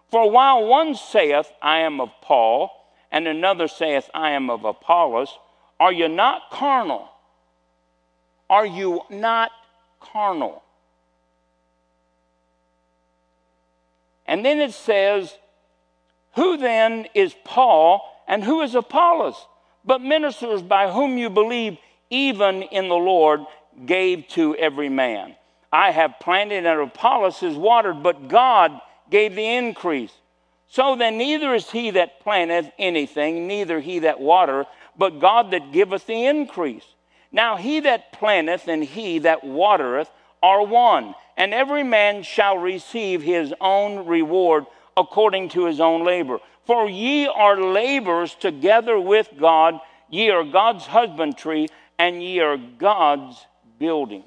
[0.09, 2.71] For while one saith, I am of Paul,
[3.11, 5.37] and another saith, I am of Apollos,
[5.79, 7.09] are you not carnal?
[8.49, 9.51] Are you not
[9.99, 10.63] carnal?
[14.25, 15.37] And then it says,
[16.35, 19.47] Who then is Paul and who is Apollos?
[19.85, 21.77] But ministers by whom you believe,
[22.09, 23.41] even in the Lord,
[23.85, 25.35] gave to every man.
[25.71, 30.13] I have planted and Apollos has watered, but God gave the increase.
[30.69, 35.71] So then, neither is he that planteth anything, neither he that watereth, but God that
[35.71, 36.85] giveth the increase.
[37.31, 40.09] Now he that planteth and he that watereth
[40.43, 46.39] are one, and every man shall receive his own reward according to his own labor.
[46.65, 53.45] For ye are laborers together with God, ye are God's husbandry, and ye are God's
[53.79, 54.23] building.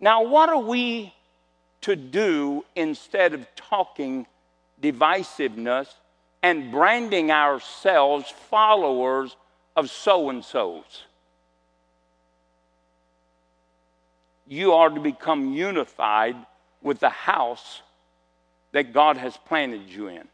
[0.00, 1.14] Now, what are we
[1.82, 4.26] to do instead of talking
[4.82, 5.88] divisiveness
[6.42, 9.36] and branding ourselves followers
[9.76, 11.04] of so and so's?
[14.46, 16.36] You are to become unified
[16.82, 17.80] with the house
[18.72, 20.28] that God has planted you in.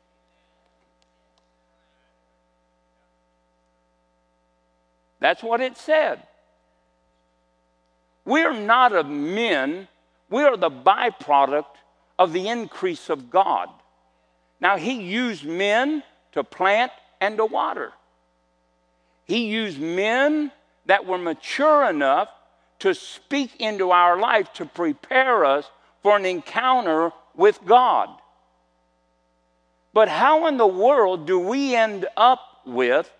[5.20, 6.22] That's what it said.
[8.30, 9.88] We're not of men,
[10.28, 11.64] we are the byproduct
[12.16, 13.68] of the increase of God.
[14.60, 17.92] Now, He used men to plant and to water.
[19.24, 20.52] He used men
[20.86, 22.28] that were mature enough
[22.78, 25.68] to speak into our life to prepare us
[26.00, 28.10] for an encounter with God.
[29.92, 33.10] But how in the world do we end up with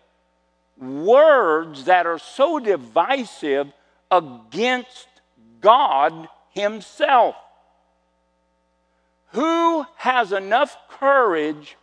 [0.79, 3.73] words that are so divisive
[4.11, 5.09] against
[5.61, 7.37] God Himself.
[9.33, 11.77] Who has enough courage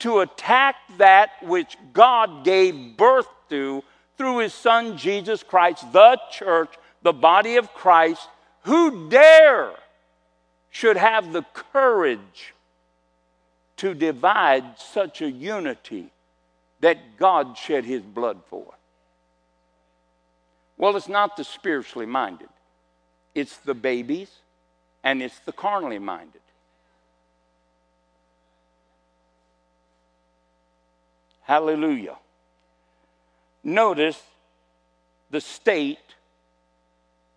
[0.00, 3.82] to attack that which God gave birth to
[4.16, 6.70] through His Son Jesus Christ, the church,
[7.02, 8.28] the body of Christ?
[8.62, 9.72] Who dare
[10.70, 12.54] should have the courage
[13.76, 16.10] to divide such a unity
[16.80, 18.74] that God shed His blood for?
[20.76, 22.48] Well, it's not the spiritually minded,
[23.34, 24.30] it's the babies
[25.02, 26.40] and it's the carnally minded.
[31.42, 32.16] Hallelujah.
[33.62, 34.20] Notice
[35.30, 35.98] the state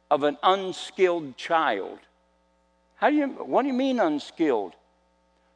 [0.09, 1.99] of an unskilled child.
[2.95, 4.73] How do you, what do you mean unskilled?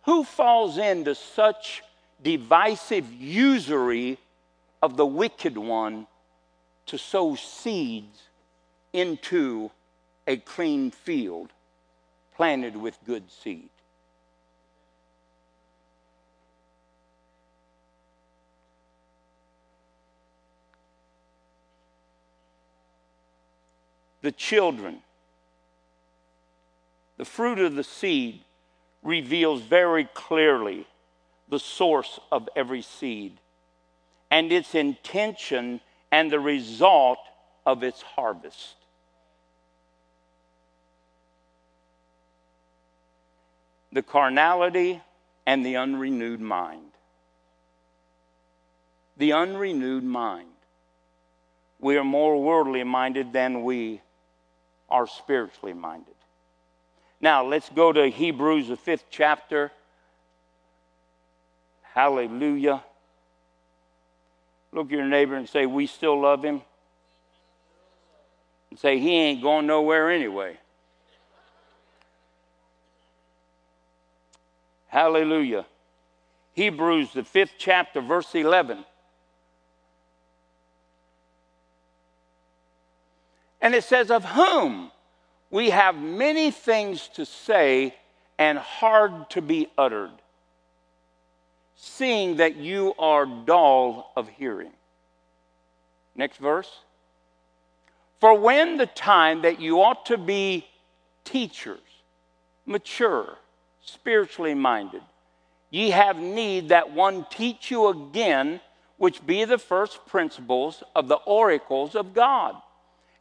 [0.04, 1.82] Who falls into such
[2.22, 4.18] divisive usury
[4.82, 6.08] of the wicked one
[6.92, 8.24] to sow seeds
[8.92, 9.72] into
[10.28, 11.48] a clean field
[12.36, 13.70] planted with good seed.
[24.22, 24.98] The children,
[27.16, 28.42] the fruit of the seed
[29.02, 30.86] reveals very clearly
[31.48, 33.38] the source of every seed
[34.30, 35.80] and its intention
[36.12, 37.20] and the result
[37.66, 38.76] of its harvest.
[43.94, 45.02] The carnality
[45.46, 46.92] and the unrenewed mind.
[49.18, 50.48] The unrenewed mind.
[51.80, 54.02] We are more worldly minded than we
[54.90, 56.14] are spiritually minded.
[57.20, 59.72] Now, let's go to Hebrews, the fifth chapter.
[61.82, 62.84] Hallelujah.
[64.74, 66.62] Look at your neighbor and say, We still love him.
[68.70, 70.58] And say, He ain't going nowhere anyway.
[74.88, 75.66] Hallelujah.
[76.54, 78.84] Hebrews, the fifth chapter, verse 11.
[83.62, 84.92] And it says, Of whom
[85.50, 87.96] we have many things to say
[88.38, 90.12] and hard to be uttered
[91.84, 94.72] seeing that you are dull of hearing.
[96.16, 96.70] Next verse.
[98.20, 100.68] For when the time that you ought to be
[101.24, 101.80] teachers,
[102.68, 103.36] mature,
[103.82, 105.02] spiritually minded,
[105.72, 108.62] ye have need that one teach you again,
[108.98, 112.62] which be the first principles of the oracles of God,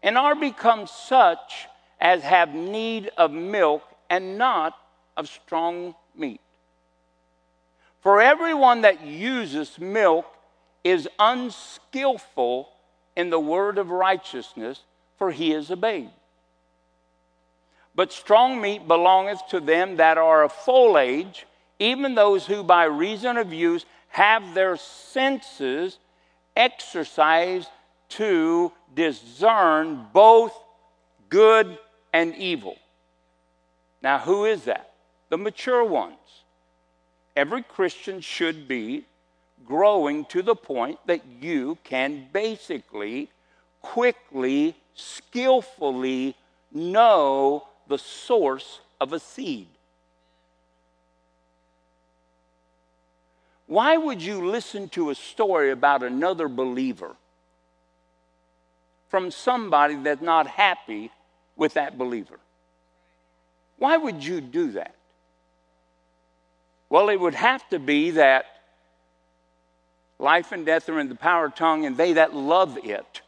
[0.03, 1.67] and are become such
[1.99, 4.77] as have need of milk and not
[5.17, 6.43] of strong meat.
[8.01, 10.27] For everyone that uses milk
[10.83, 12.69] is unskillful
[13.17, 14.83] in the word of righteousness,
[15.19, 16.09] for he is a babe.
[17.95, 21.47] But strong meat belongeth to them that are of full age,
[21.79, 25.99] even those who by reason of use have their senses
[26.57, 27.69] exercised
[28.11, 30.53] to discern both
[31.29, 31.79] good
[32.13, 32.77] and evil.
[34.03, 34.95] Now, who is that?
[35.29, 36.17] The mature ones.
[37.37, 39.05] Every Christian should be
[39.65, 43.31] growing to the point that you can basically,
[43.83, 46.35] quickly, skillfully
[46.73, 49.69] know the source of a seed.
[53.67, 57.15] Why would you listen to a story about another believer
[59.09, 61.13] from somebody that's not happy
[61.55, 62.41] with that believer?
[63.79, 64.97] Why would you do that?
[66.91, 68.47] Well, it would have to be that
[70.19, 73.23] life and death are in the power of tongue, and they that love it.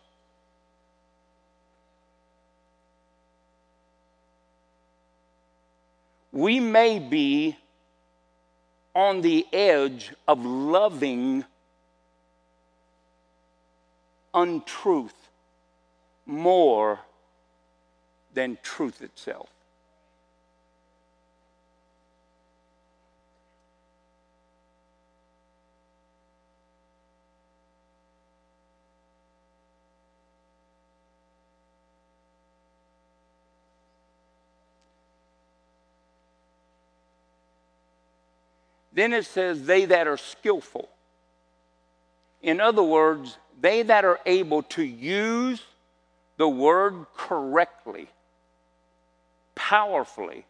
[6.33, 7.57] We may be
[8.95, 11.45] on the edge of loving
[14.35, 15.29] untruth
[16.27, 17.01] more
[18.35, 19.52] than truth itself.
[38.93, 40.89] Then it says, they that are skillful.
[42.43, 45.63] In other words, they that are able to use
[46.37, 48.09] the word correctly,
[49.55, 50.45] powerfully.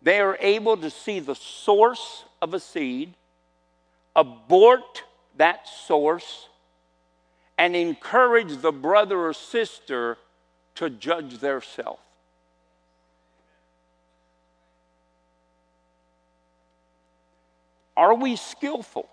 [0.00, 3.14] They are able to see the source of a seed,
[4.16, 5.04] abort
[5.36, 6.48] that source,
[7.58, 10.18] and encourage the brother or sister
[10.74, 12.00] to judge their self.
[17.96, 19.08] Are we skillful?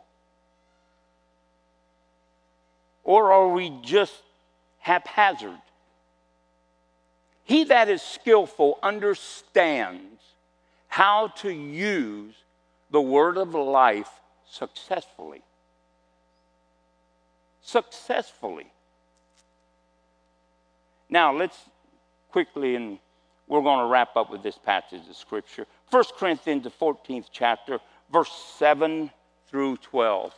[3.04, 4.22] Or are we just
[4.80, 5.60] haphazard?
[7.44, 10.22] He that is skillful understands
[10.88, 12.36] how to use
[12.92, 14.10] the word of life
[14.50, 15.42] successfully.
[17.62, 18.68] Successfully.
[21.10, 21.58] Now, let's
[22.32, 23.00] quickly, and
[23.48, 25.66] we're going to wrap up with this passage of Scripture.
[25.90, 27.80] 1 Corinthians, the 14th chapter,
[28.12, 29.12] verse 7
[29.48, 30.34] through 12.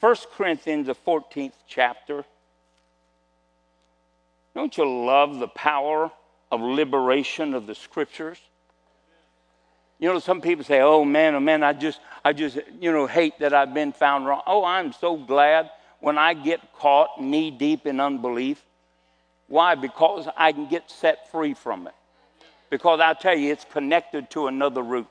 [0.00, 2.24] 1 Corinthians, the 14th chapter.
[4.54, 6.10] Don't you love the power
[6.52, 8.38] of liberation of the scriptures?
[9.98, 13.06] You know, some people say, oh man, oh man, I just, I just, you know,
[13.06, 14.42] hate that I've been found wrong.
[14.46, 15.70] Oh, I'm so glad
[16.00, 18.62] when I get caught knee deep in unbelief.
[19.48, 19.74] Why?
[19.74, 21.94] Because I can get set free from it.
[22.70, 25.06] Because I tell you, it's connected to another root.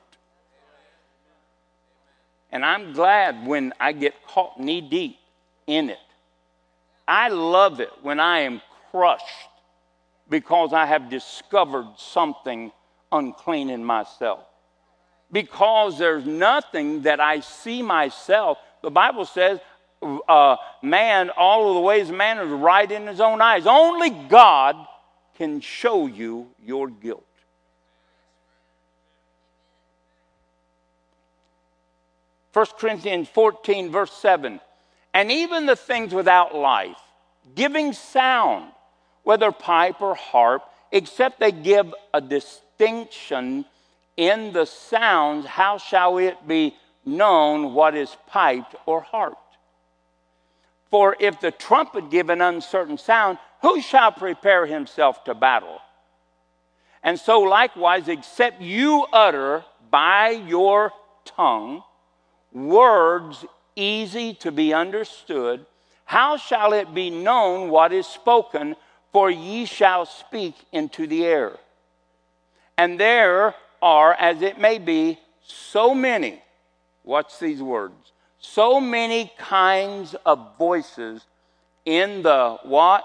[2.54, 5.18] And I'm glad when I get caught knee deep
[5.66, 5.98] in it.
[7.06, 9.24] I love it when I am crushed
[10.30, 12.70] because I have discovered something
[13.10, 14.44] unclean in myself.
[15.32, 18.58] Because there's nothing that I see myself.
[18.82, 19.58] The Bible says,
[20.00, 23.66] uh, man, all of the ways of man is right in his own eyes.
[23.66, 24.76] Only God
[25.36, 27.26] can show you your guilt.
[32.54, 34.60] 1 Corinthians 14, verse 7.
[35.12, 36.96] And even the things without life,
[37.56, 38.70] giving sound,
[39.24, 43.64] whether pipe or harp, except they give a distinction
[44.16, 49.38] in the sounds, how shall it be known what is piped or harped?
[50.92, 55.80] For if the trumpet give an uncertain sound, who shall prepare himself to battle?
[57.02, 60.92] And so, likewise, except you utter by your
[61.24, 61.82] tongue
[62.54, 63.44] words
[63.76, 65.66] easy to be understood,
[66.06, 68.76] how shall it be known what is spoken?
[69.12, 71.58] For ye shall speak into the air.
[72.78, 76.42] And there are, as it may be, so many,
[77.04, 81.26] watch these words, so many kinds of voices
[81.84, 83.04] in the what?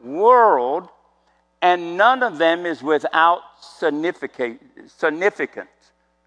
[0.00, 0.88] World,
[1.60, 4.60] and none of them is without significance.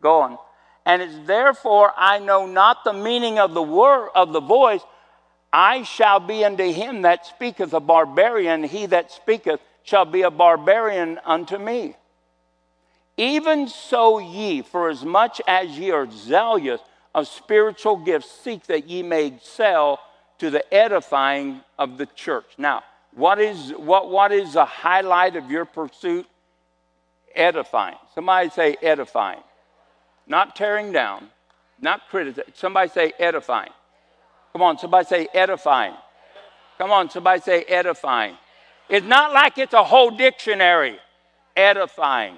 [0.01, 0.37] Go on
[0.85, 4.81] and it's therefore I know not the meaning of the word of the voice.
[5.51, 10.31] I shall be unto him that speaketh a barbarian, he that speaketh shall be a
[10.31, 11.95] barbarian unto me.
[13.17, 16.81] Even so, ye, for as much as ye are zealous
[17.13, 19.99] of spiritual gifts, seek that ye may excel
[20.39, 22.45] to the edifying of the church.
[22.57, 22.83] Now,
[23.13, 26.27] what is, what, what is the highlight of your pursuit?
[27.33, 27.95] Edifying.
[28.13, 29.39] Somebody say edifying.
[30.27, 31.29] Not tearing down,
[31.79, 32.53] not criticizing.
[32.55, 33.71] Somebody say edifying.
[34.53, 35.93] Come on, somebody say edifying.
[36.77, 38.37] Come on, somebody say edifying.
[38.89, 40.97] It's not like it's a whole dictionary.
[41.55, 42.37] Edifying.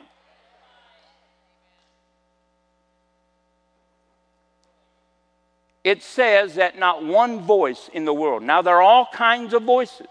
[5.84, 8.44] It says that not one voice in the world.
[8.44, 10.08] Now, there are all kinds of voices.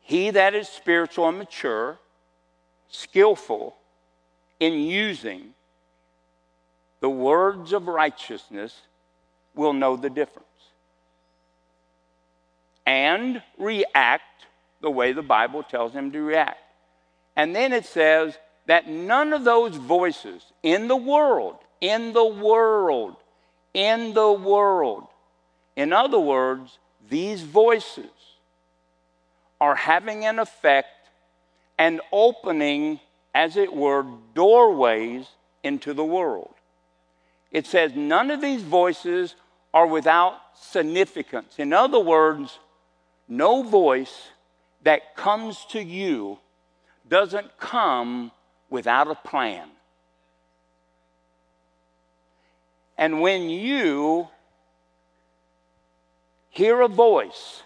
[0.00, 1.98] He that is spiritual and mature,
[2.88, 3.76] skillful
[4.62, 5.54] in using
[7.00, 8.82] the words of righteousness,
[9.56, 10.46] will know the difference
[12.86, 14.46] and react
[14.80, 16.60] the way the Bible tells him to react.
[17.34, 23.16] And then it says that none of those voices in the world, in the world,
[23.74, 25.08] in the world,
[25.74, 26.78] in other words,
[27.10, 28.10] these voices
[29.60, 31.08] are having an effect
[31.78, 33.00] and opening,
[33.34, 34.04] as it were,
[34.34, 35.26] doorways
[35.62, 36.54] into the world.
[37.50, 39.34] It says none of these voices
[39.74, 41.54] are without significance.
[41.58, 42.58] In other words,
[43.28, 44.28] no voice
[44.82, 46.38] that comes to you
[47.08, 48.32] doesn't come
[48.68, 49.68] without a plan.
[52.98, 54.28] And when you
[56.50, 57.62] hear a voice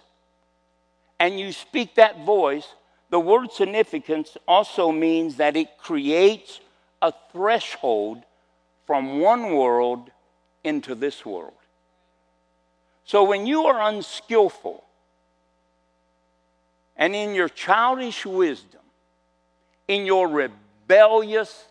[1.19, 2.67] and you speak that voice,
[3.11, 6.61] the word significance also means that it creates
[7.01, 8.23] a threshold
[8.87, 10.11] from one world
[10.65, 11.53] into this world.
[13.05, 14.83] So when you are unskillful,
[16.97, 18.81] and in your childish wisdom,
[19.87, 21.67] in your rebellious,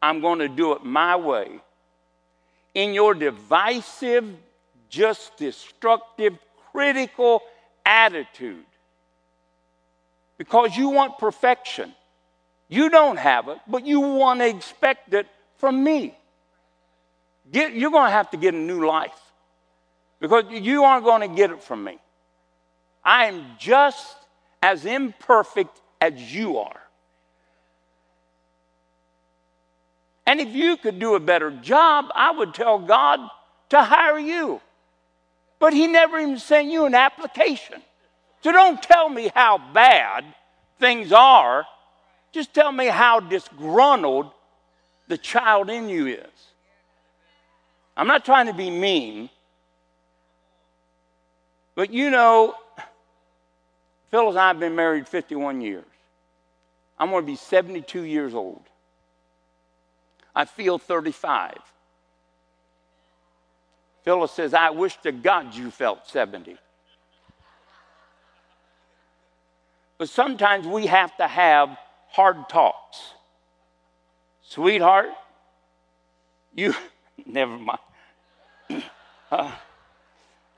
[0.00, 1.60] I'm going to do it my way,
[2.74, 4.24] in your divisive,
[4.88, 6.38] just destructive,
[6.72, 7.42] critical
[7.84, 8.64] attitude,
[10.40, 11.92] because you want perfection.
[12.66, 15.26] You don't have it, but you want to expect it
[15.58, 16.16] from me.
[17.52, 19.20] Get, you're going to have to get a new life
[20.18, 21.98] because you aren't going to get it from me.
[23.04, 24.16] I am just
[24.62, 26.80] as imperfect as you are.
[30.26, 33.20] And if you could do a better job, I would tell God
[33.68, 34.62] to hire you.
[35.58, 37.82] But He never even sent you an application.
[38.42, 40.24] So don't tell me how bad
[40.78, 41.66] things are.
[42.32, 44.30] Just tell me how disgruntled
[45.08, 46.50] the child in you is.
[47.96, 49.28] I'm not trying to be mean,
[51.74, 52.54] but you know,
[54.10, 55.84] Phyllis and I have been married 51 years.
[56.98, 58.62] I'm going to be 72 years old.
[60.34, 61.56] I feel 35.
[64.02, 66.56] Phyllis says, I wish to God you felt 70.
[70.00, 71.76] But sometimes we have to have
[72.08, 73.12] hard talks.
[74.40, 75.10] Sweetheart,
[76.54, 76.74] you,
[77.26, 77.78] never mind.
[79.30, 79.52] Uh,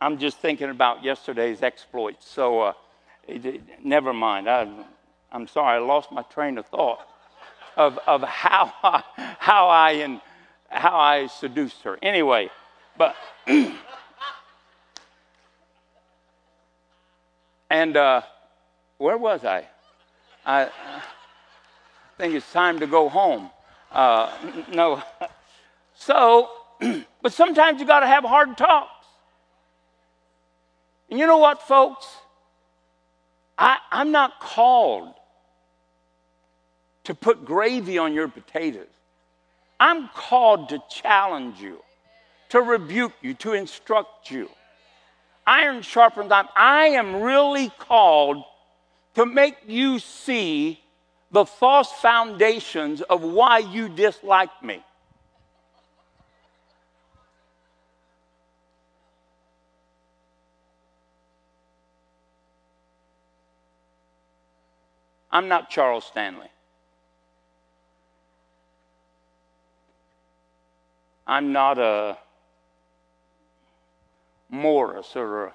[0.01, 2.27] I'm just thinking about yesterday's exploits.
[2.27, 2.73] So, uh,
[3.85, 4.49] never mind.
[4.49, 4.67] I,
[5.31, 7.07] I'm sorry, I lost my train of thought
[7.77, 9.03] of, of how, I,
[9.39, 10.23] how, I and
[10.71, 11.99] how I seduced her.
[12.01, 12.49] Anyway,
[12.97, 13.15] but.
[17.69, 18.23] and uh,
[19.03, 19.67] where was I?
[20.47, 20.71] I
[22.17, 23.51] think it's time to go home.
[23.91, 24.33] Uh,
[24.73, 25.03] no.
[25.95, 26.49] So,
[27.23, 29.07] but sometimes you got to have hard talks.
[31.09, 32.09] And you know what, folks?
[33.57, 35.15] I, I'm not called
[37.05, 38.89] to put gravy on your potatoes.
[39.79, 41.85] I'm called to challenge you,
[42.49, 44.49] to rebuke you, to instruct you.
[45.47, 46.49] Iron sharpens iron.
[46.57, 48.43] I am really called
[49.15, 50.83] to make you see
[51.31, 54.83] the false foundations of why you dislike me.
[65.33, 66.49] I'm not Charles Stanley.
[71.27, 72.19] I'm not a
[74.51, 75.53] Morris or a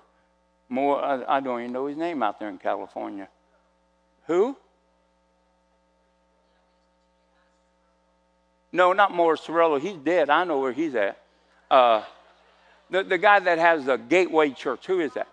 [0.70, 1.00] more.
[1.00, 3.30] I, I don't even know his name out there in California.
[4.28, 4.56] Who?
[8.72, 9.80] No, not Morris Cerullo.
[9.80, 10.30] He's dead.
[10.30, 11.18] I know where he's at.
[11.72, 12.04] Uh,
[12.90, 14.86] the, the guy that has the Gateway Church.
[14.86, 15.28] Who is that?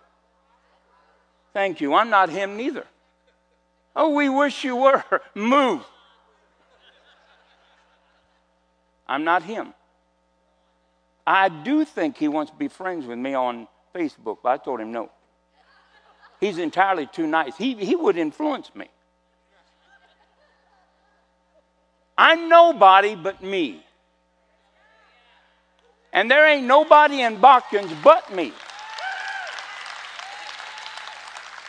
[1.53, 1.93] Thank you.
[1.93, 2.85] I'm not him neither.
[3.95, 5.03] Oh, we wish you were.
[5.35, 5.81] Move.
[9.07, 9.73] I'm not him.
[11.27, 14.79] I do think he wants to be friends with me on Facebook, but I told
[14.79, 15.09] him no.
[16.45, 17.57] He's entirely too nice.
[17.57, 18.87] He, he would influence me.
[22.15, 23.83] I'm nobody but me.
[26.13, 28.53] And there ain't nobody in Botkins but me.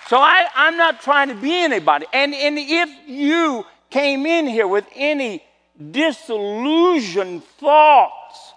[0.08, 2.04] So I, I'm not trying to be anybody.
[2.12, 5.42] And, and if you came in here with any
[5.90, 8.52] disillusioned thoughts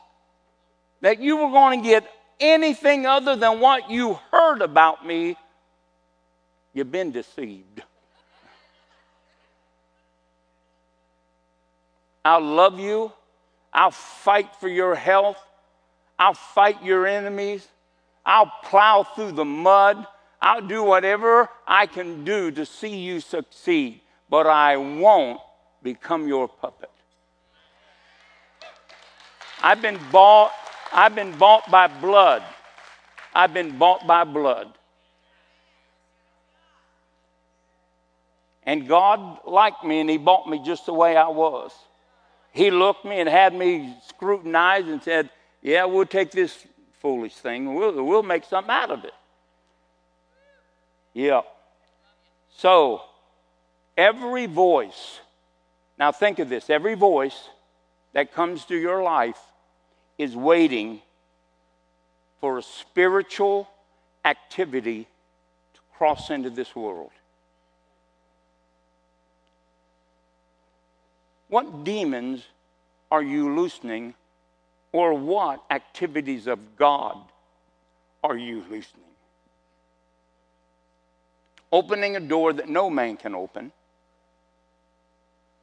[1.00, 2.12] that you were going to get
[2.42, 5.38] anything other than what you heard about me,
[6.74, 7.84] you've been deceived.
[12.24, 13.12] I'll love you.
[13.74, 15.38] I'll fight for your health.
[16.18, 17.68] I'll fight your enemies.
[18.26, 20.06] I'll plow through the mud.
[20.42, 25.42] I'll do whatever I can do to see you succeed, but I won't
[25.84, 26.92] become your puppet.
[29.62, 30.52] I've been bought,
[30.94, 32.44] I've been bought by blood.
[33.34, 34.74] I've been bought by blood.
[38.70, 41.72] And God liked me and He bought me just the way I was.
[42.52, 45.32] He looked me and had me scrutinized and said,
[45.64, 46.68] Yeah, we'll take this
[47.02, 49.14] foolish thing, we'll, we'll make something out of it.
[51.14, 51.46] Yep.
[52.58, 53.02] So,
[53.98, 55.20] every voice,
[55.98, 57.50] now think of this every voice
[58.14, 59.40] that comes to your life
[60.20, 61.02] is waiting
[62.40, 63.68] for a spiritual
[64.24, 65.08] activity
[65.74, 67.10] to cross into this world.
[71.50, 72.46] What demons
[73.12, 74.14] are you loosening,
[74.92, 77.18] or what activities of God
[78.24, 79.10] are you loosening?
[81.72, 83.72] opening a door that no man can open,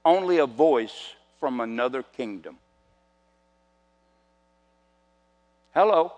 [0.05, 2.59] only a voice from another kingdom.
[5.75, 6.13] Hello.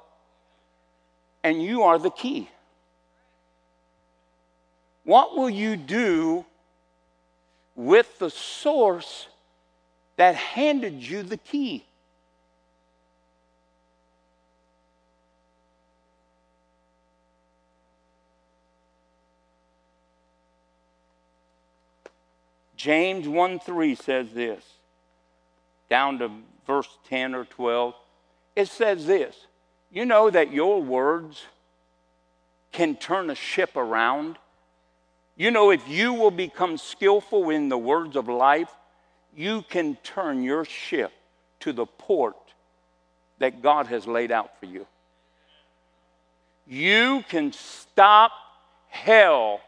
[1.42, 2.50] And you are the key.
[5.04, 6.44] What will you do
[7.74, 9.28] with the source
[10.18, 11.84] that handed you the key?
[22.76, 24.64] James 1 3 says this,
[25.88, 26.30] down to
[26.66, 27.94] verse 10 or 12.
[28.56, 29.46] It says this
[29.90, 31.44] You know that your words
[32.72, 34.36] can turn a ship around.
[35.36, 38.70] You know, if you will become skillful in the words of life,
[39.39, 41.12] you can turn your ship
[41.61, 42.34] to the port
[43.39, 44.84] that God has laid out for you.
[46.66, 48.32] You can stop
[48.89, 49.61] hell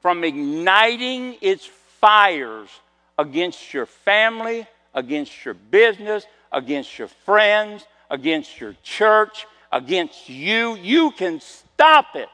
[0.00, 1.64] from igniting its
[2.00, 2.68] fires
[3.16, 10.74] against your family, against your business, against your friends, against your church, against you.
[10.74, 12.28] You can stop it.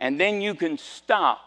[0.00, 1.40] And then you can stop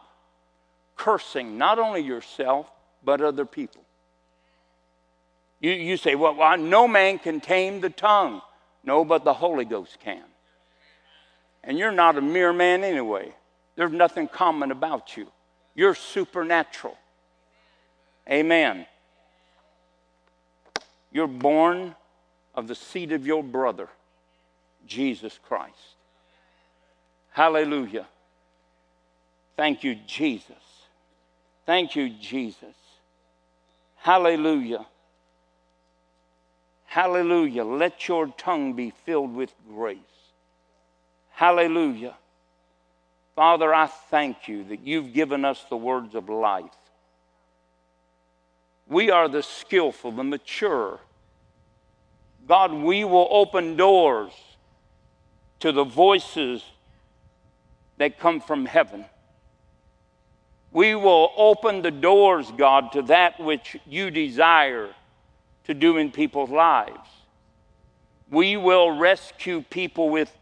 [0.95, 2.69] cursing not only yourself,
[3.03, 3.81] but other people.
[5.59, 8.41] You, you say, well, well, no man can tame the tongue.
[8.83, 10.23] No, but the Holy Ghost can.
[11.63, 13.33] And you're not a mere man anyway.
[13.75, 15.27] There's nothing common about you.
[15.73, 16.97] You're supernatural.
[18.29, 18.85] Amen.
[21.11, 21.95] You're born
[22.53, 23.87] of the seed of your brother,
[24.85, 25.95] Jesus Christ.
[27.31, 28.07] Hallelujah.
[29.55, 30.55] Thank you, Jesus.
[31.65, 32.75] Thank you, Jesus.
[33.95, 34.85] Hallelujah.
[36.85, 37.63] Hallelujah.
[37.63, 39.97] Let your tongue be filled with grace.
[41.31, 42.15] Hallelujah.
[43.35, 46.65] Father, I thank you that you've given us the words of life.
[48.87, 50.99] We are the skillful, the mature.
[52.47, 54.33] God, we will open doors
[55.61, 56.63] to the voices
[57.97, 59.05] that come from heaven.
[60.73, 64.89] We will open the doors, God, to that which you desire
[65.65, 67.09] to do in people's lives.
[68.29, 70.35] We will rescue people with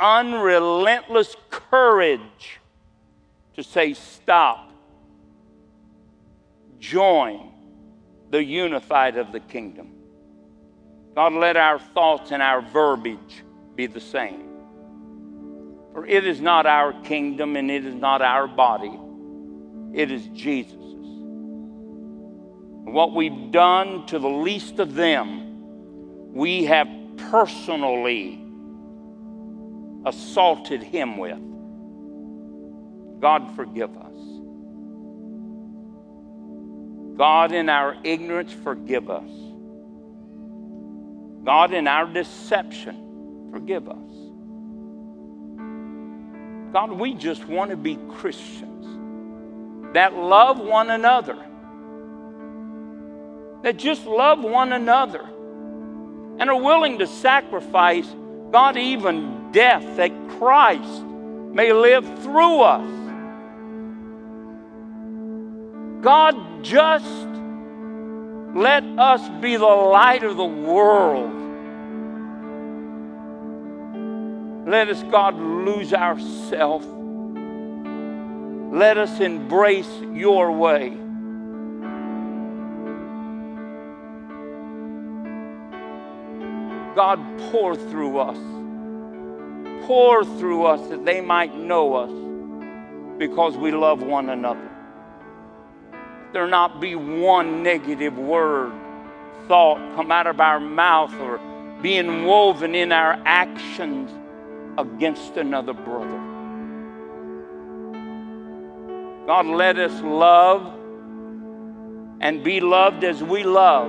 [0.00, 2.58] unrelentless courage
[3.54, 4.72] to say, Stop,
[6.80, 7.52] join
[8.30, 9.92] the unified of the kingdom.
[11.14, 13.44] God, let our thoughts and our verbiage
[13.76, 14.48] be the same.
[15.92, 18.98] For it is not our kingdom and it is not our body,
[19.92, 20.76] it is Jesus's.
[22.84, 28.44] What we've done to the least of them, we have personally
[30.06, 31.38] assaulted him with.
[33.20, 34.06] God, forgive us.
[37.16, 39.30] God, in our ignorance, forgive us.
[41.44, 43.96] God, in our deception, forgive us.
[46.72, 48.86] God, we just want to be Christians
[49.94, 51.36] that love one another,
[53.62, 55.22] that just love one another,
[56.38, 58.06] and are willing to sacrifice,
[58.50, 63.00] God, even death, that Christ may live through us.
[66.02, 67.26] God, just
[68.54, 71.36] let us be the light of the world.
[74.66, 76.86] Let us, God, lose ourselves.
[78.70, 80.90] Let us embrace your way.
[86.94, 87.18] God,
[87.50, 88.38] pour through us.
[89.86, 94.68] Pour through us that they might know us because we love one another.
[96.32, 98.72] There not be one negative word,
[99.48, 101.40] thought come out of our mouth or
[101.82, 104.12] being woven in our actions
[104.78, 106.19] against another brother.
[109.30, 110.74] God, let us love
[112.20, 113.88] and be loved as we love.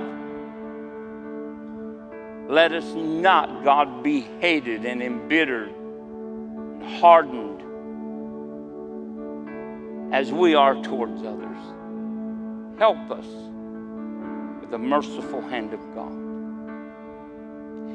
[2.48, 7.60] Let us not, God, be hated and embittered and hardened
[10.14, 11.58] as we are towards others.
[12.78, 13.26] Help us
[14.60, 16.12] with the merciful hand of God.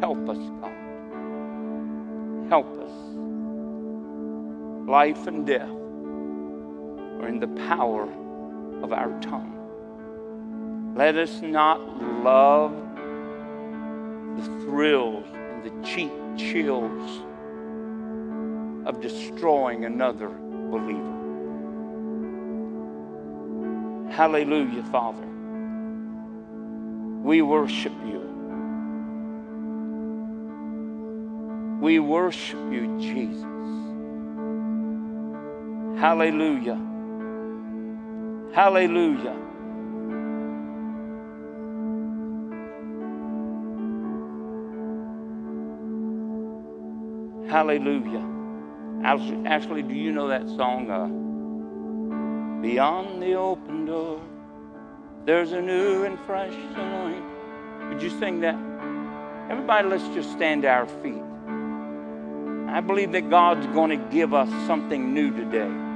[0.02, 0.76] Help us, God.
[2.50, 2.92] Help us.
[4.86, 5.77] Life and death
[7.20, 8.04] are in the power
[8.84, 10.94] of our tongue.
[10.96, 11.80] Let us not
[12.24, 12.72] love
[14.38, 17.22] the thrills and the cheap chills
[18.88, 21.18] of destroying another believer.
[24.12, 25.28] Hallelujah, Father.
[27.24, 28.22] We worship you.
[31.82, 33.44] We worship you, Jesus.
[36.00, 36.80] Hallelujah.
[38.58, 39.38] Hallelujah.
[47.52, 48.26] Hallelujah.
[49.04, 50.90] Ashley, do you know that song?
[50.90, 54.20] Uh, Beyond the open door,
[55.24, 57.90] there's a new and fresh anointing.
[57.90, 58.56] Would you sing that?
[59.52, 61.22] Everybody, let's just stand to our feet.
[62.74, 65.87] I believe that God's going to give us something new today.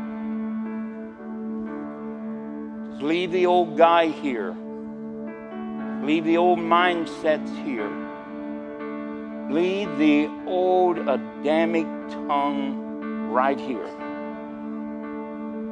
[3.02, 4.56] Leave the old guy here.
[6.04, 7.90] Leave the old mindsets here.
[9.50, 13.88] Leave the old Adamic tongue right here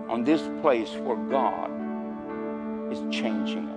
[0.09, 1.71] on this place where God
[2.91, 3.68] is changing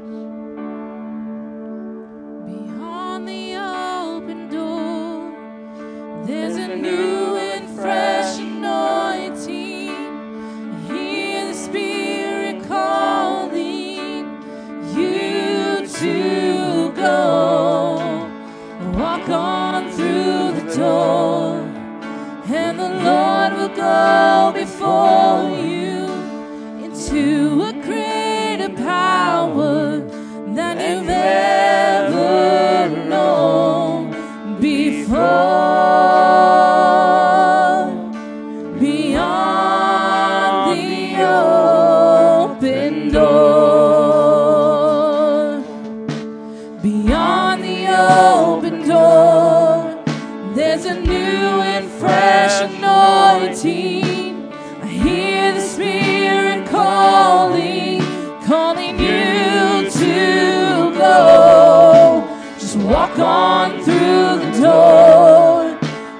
[63.16, 65.78] walk on through the door,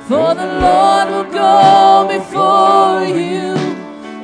[0.09, 3.55] for the Lord will go before you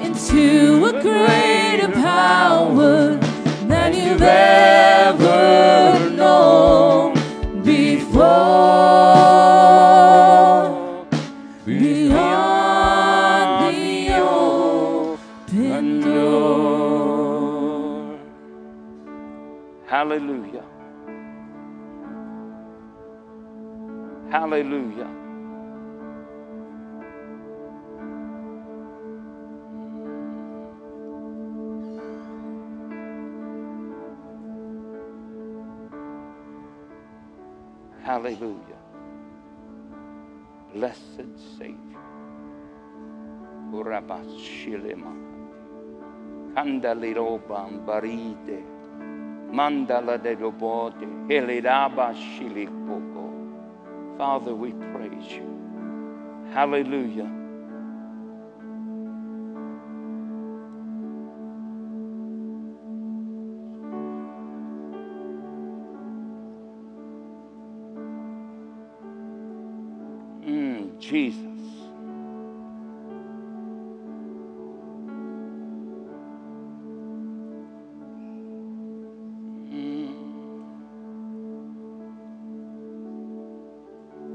[0.02, 3.16] into a greater power
[3.66, 4.77] than you've ever
[38.18, 38.82] Hallelujah.
[40.74, 42.02] Blessed Savior.
[43.72, 45.14] Urabashilema.
[46.52, 48.64] Kandaliro bambarite.
[49.52, 51.06] Mandala de lobote.
[51.28, 54.18] Heliraba shilikoko.
[54.18, 55.46] Father, we praise you.
[56.52, 57.30] Hallelujah.
[71.08, 71.36] Jesus.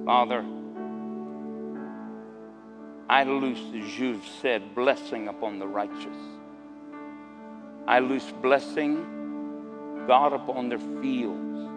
[0.03, 0.43] Father,
[3.07, 6.07] I loose, as you've said, blessing upon the righteous.
[7.87, 8.95] I loose blessing,
[10.07, 11.69] God, upon their fields,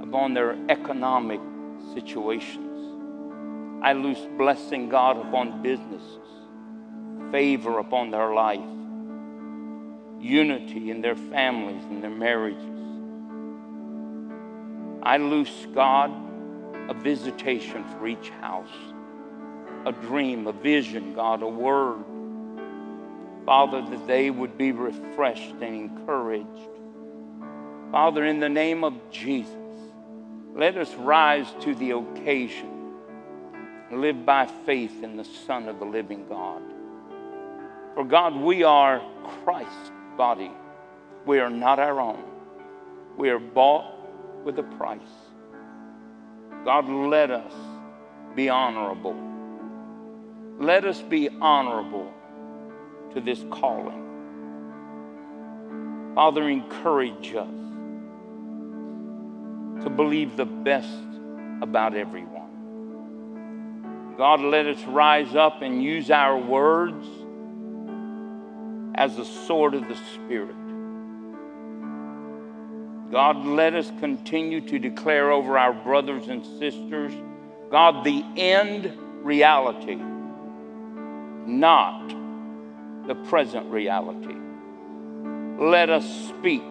[0.00, 1.40] upon their economic
[1.92, 2.75] situations.
[3.82, 6.28] I loose blessing, God, upon businesses,
[7.30, 8.60] favor upon their life,
[10.20, 12.62] unity in their families and their marriages.
[15.02, 16.10] I loose, God,
[16.88, 18.74] a visitation for each house,
[19.84, 22.04] a dream, a vision, God, a word.
[23.44, 26.70] Father, that they would be refreshed and encouraged.
[27.92, 29.52] Father, in the name of Jesus,
[30.54, 32.75] let us rise to the occasion
[33.92, 36.62] live by faith in the Son of the living God.
[37.94, 39.00] For God, we are
[39.44, 40.50] Christ's body.
[41.24, 42.22] We are not our own.
[43.16, 43.94] We are bought
[44.44, 45.00] with a price.
[46.64, 47.52] God, let us
[48.34, 49.16] be honorable.
[50.58, 52.12] Let us be honorable
[53.14, 54.02] to this calling.
[56.14, 57.48] Father, encourage us
[59.84, 60.88] to believe the best
[61.62, 62.35] about everyone.
[64.16, 67.06] God, let us rise up and use our words
[68.94, 70.56] as the sword of the Spirit.
[73.12, 77.12] God, let us continue to declare over our brothers and sisters,
[77.70, 79.96] God, the end reality,
[81.46, 82.08] not
[83.06, 84.34] the present reality.
[85.62, 86.62] Let us speak,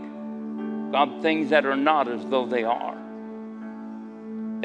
[0.92, 2.95] God, things that are not as though they are.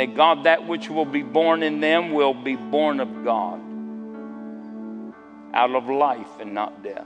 [0.01, 3.61] That God, that which will be born in them will be born of God,
[5.53, 7.05] out of life and not death.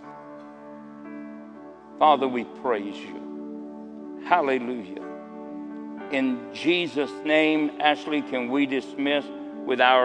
[1.98, 4.22] Father, we praise you.
[4.26, 5.02] Hallelujah.
[6.12, 9.24] In Jesus' name, Ashley, can we dismiss
[9.66, 9.92] with our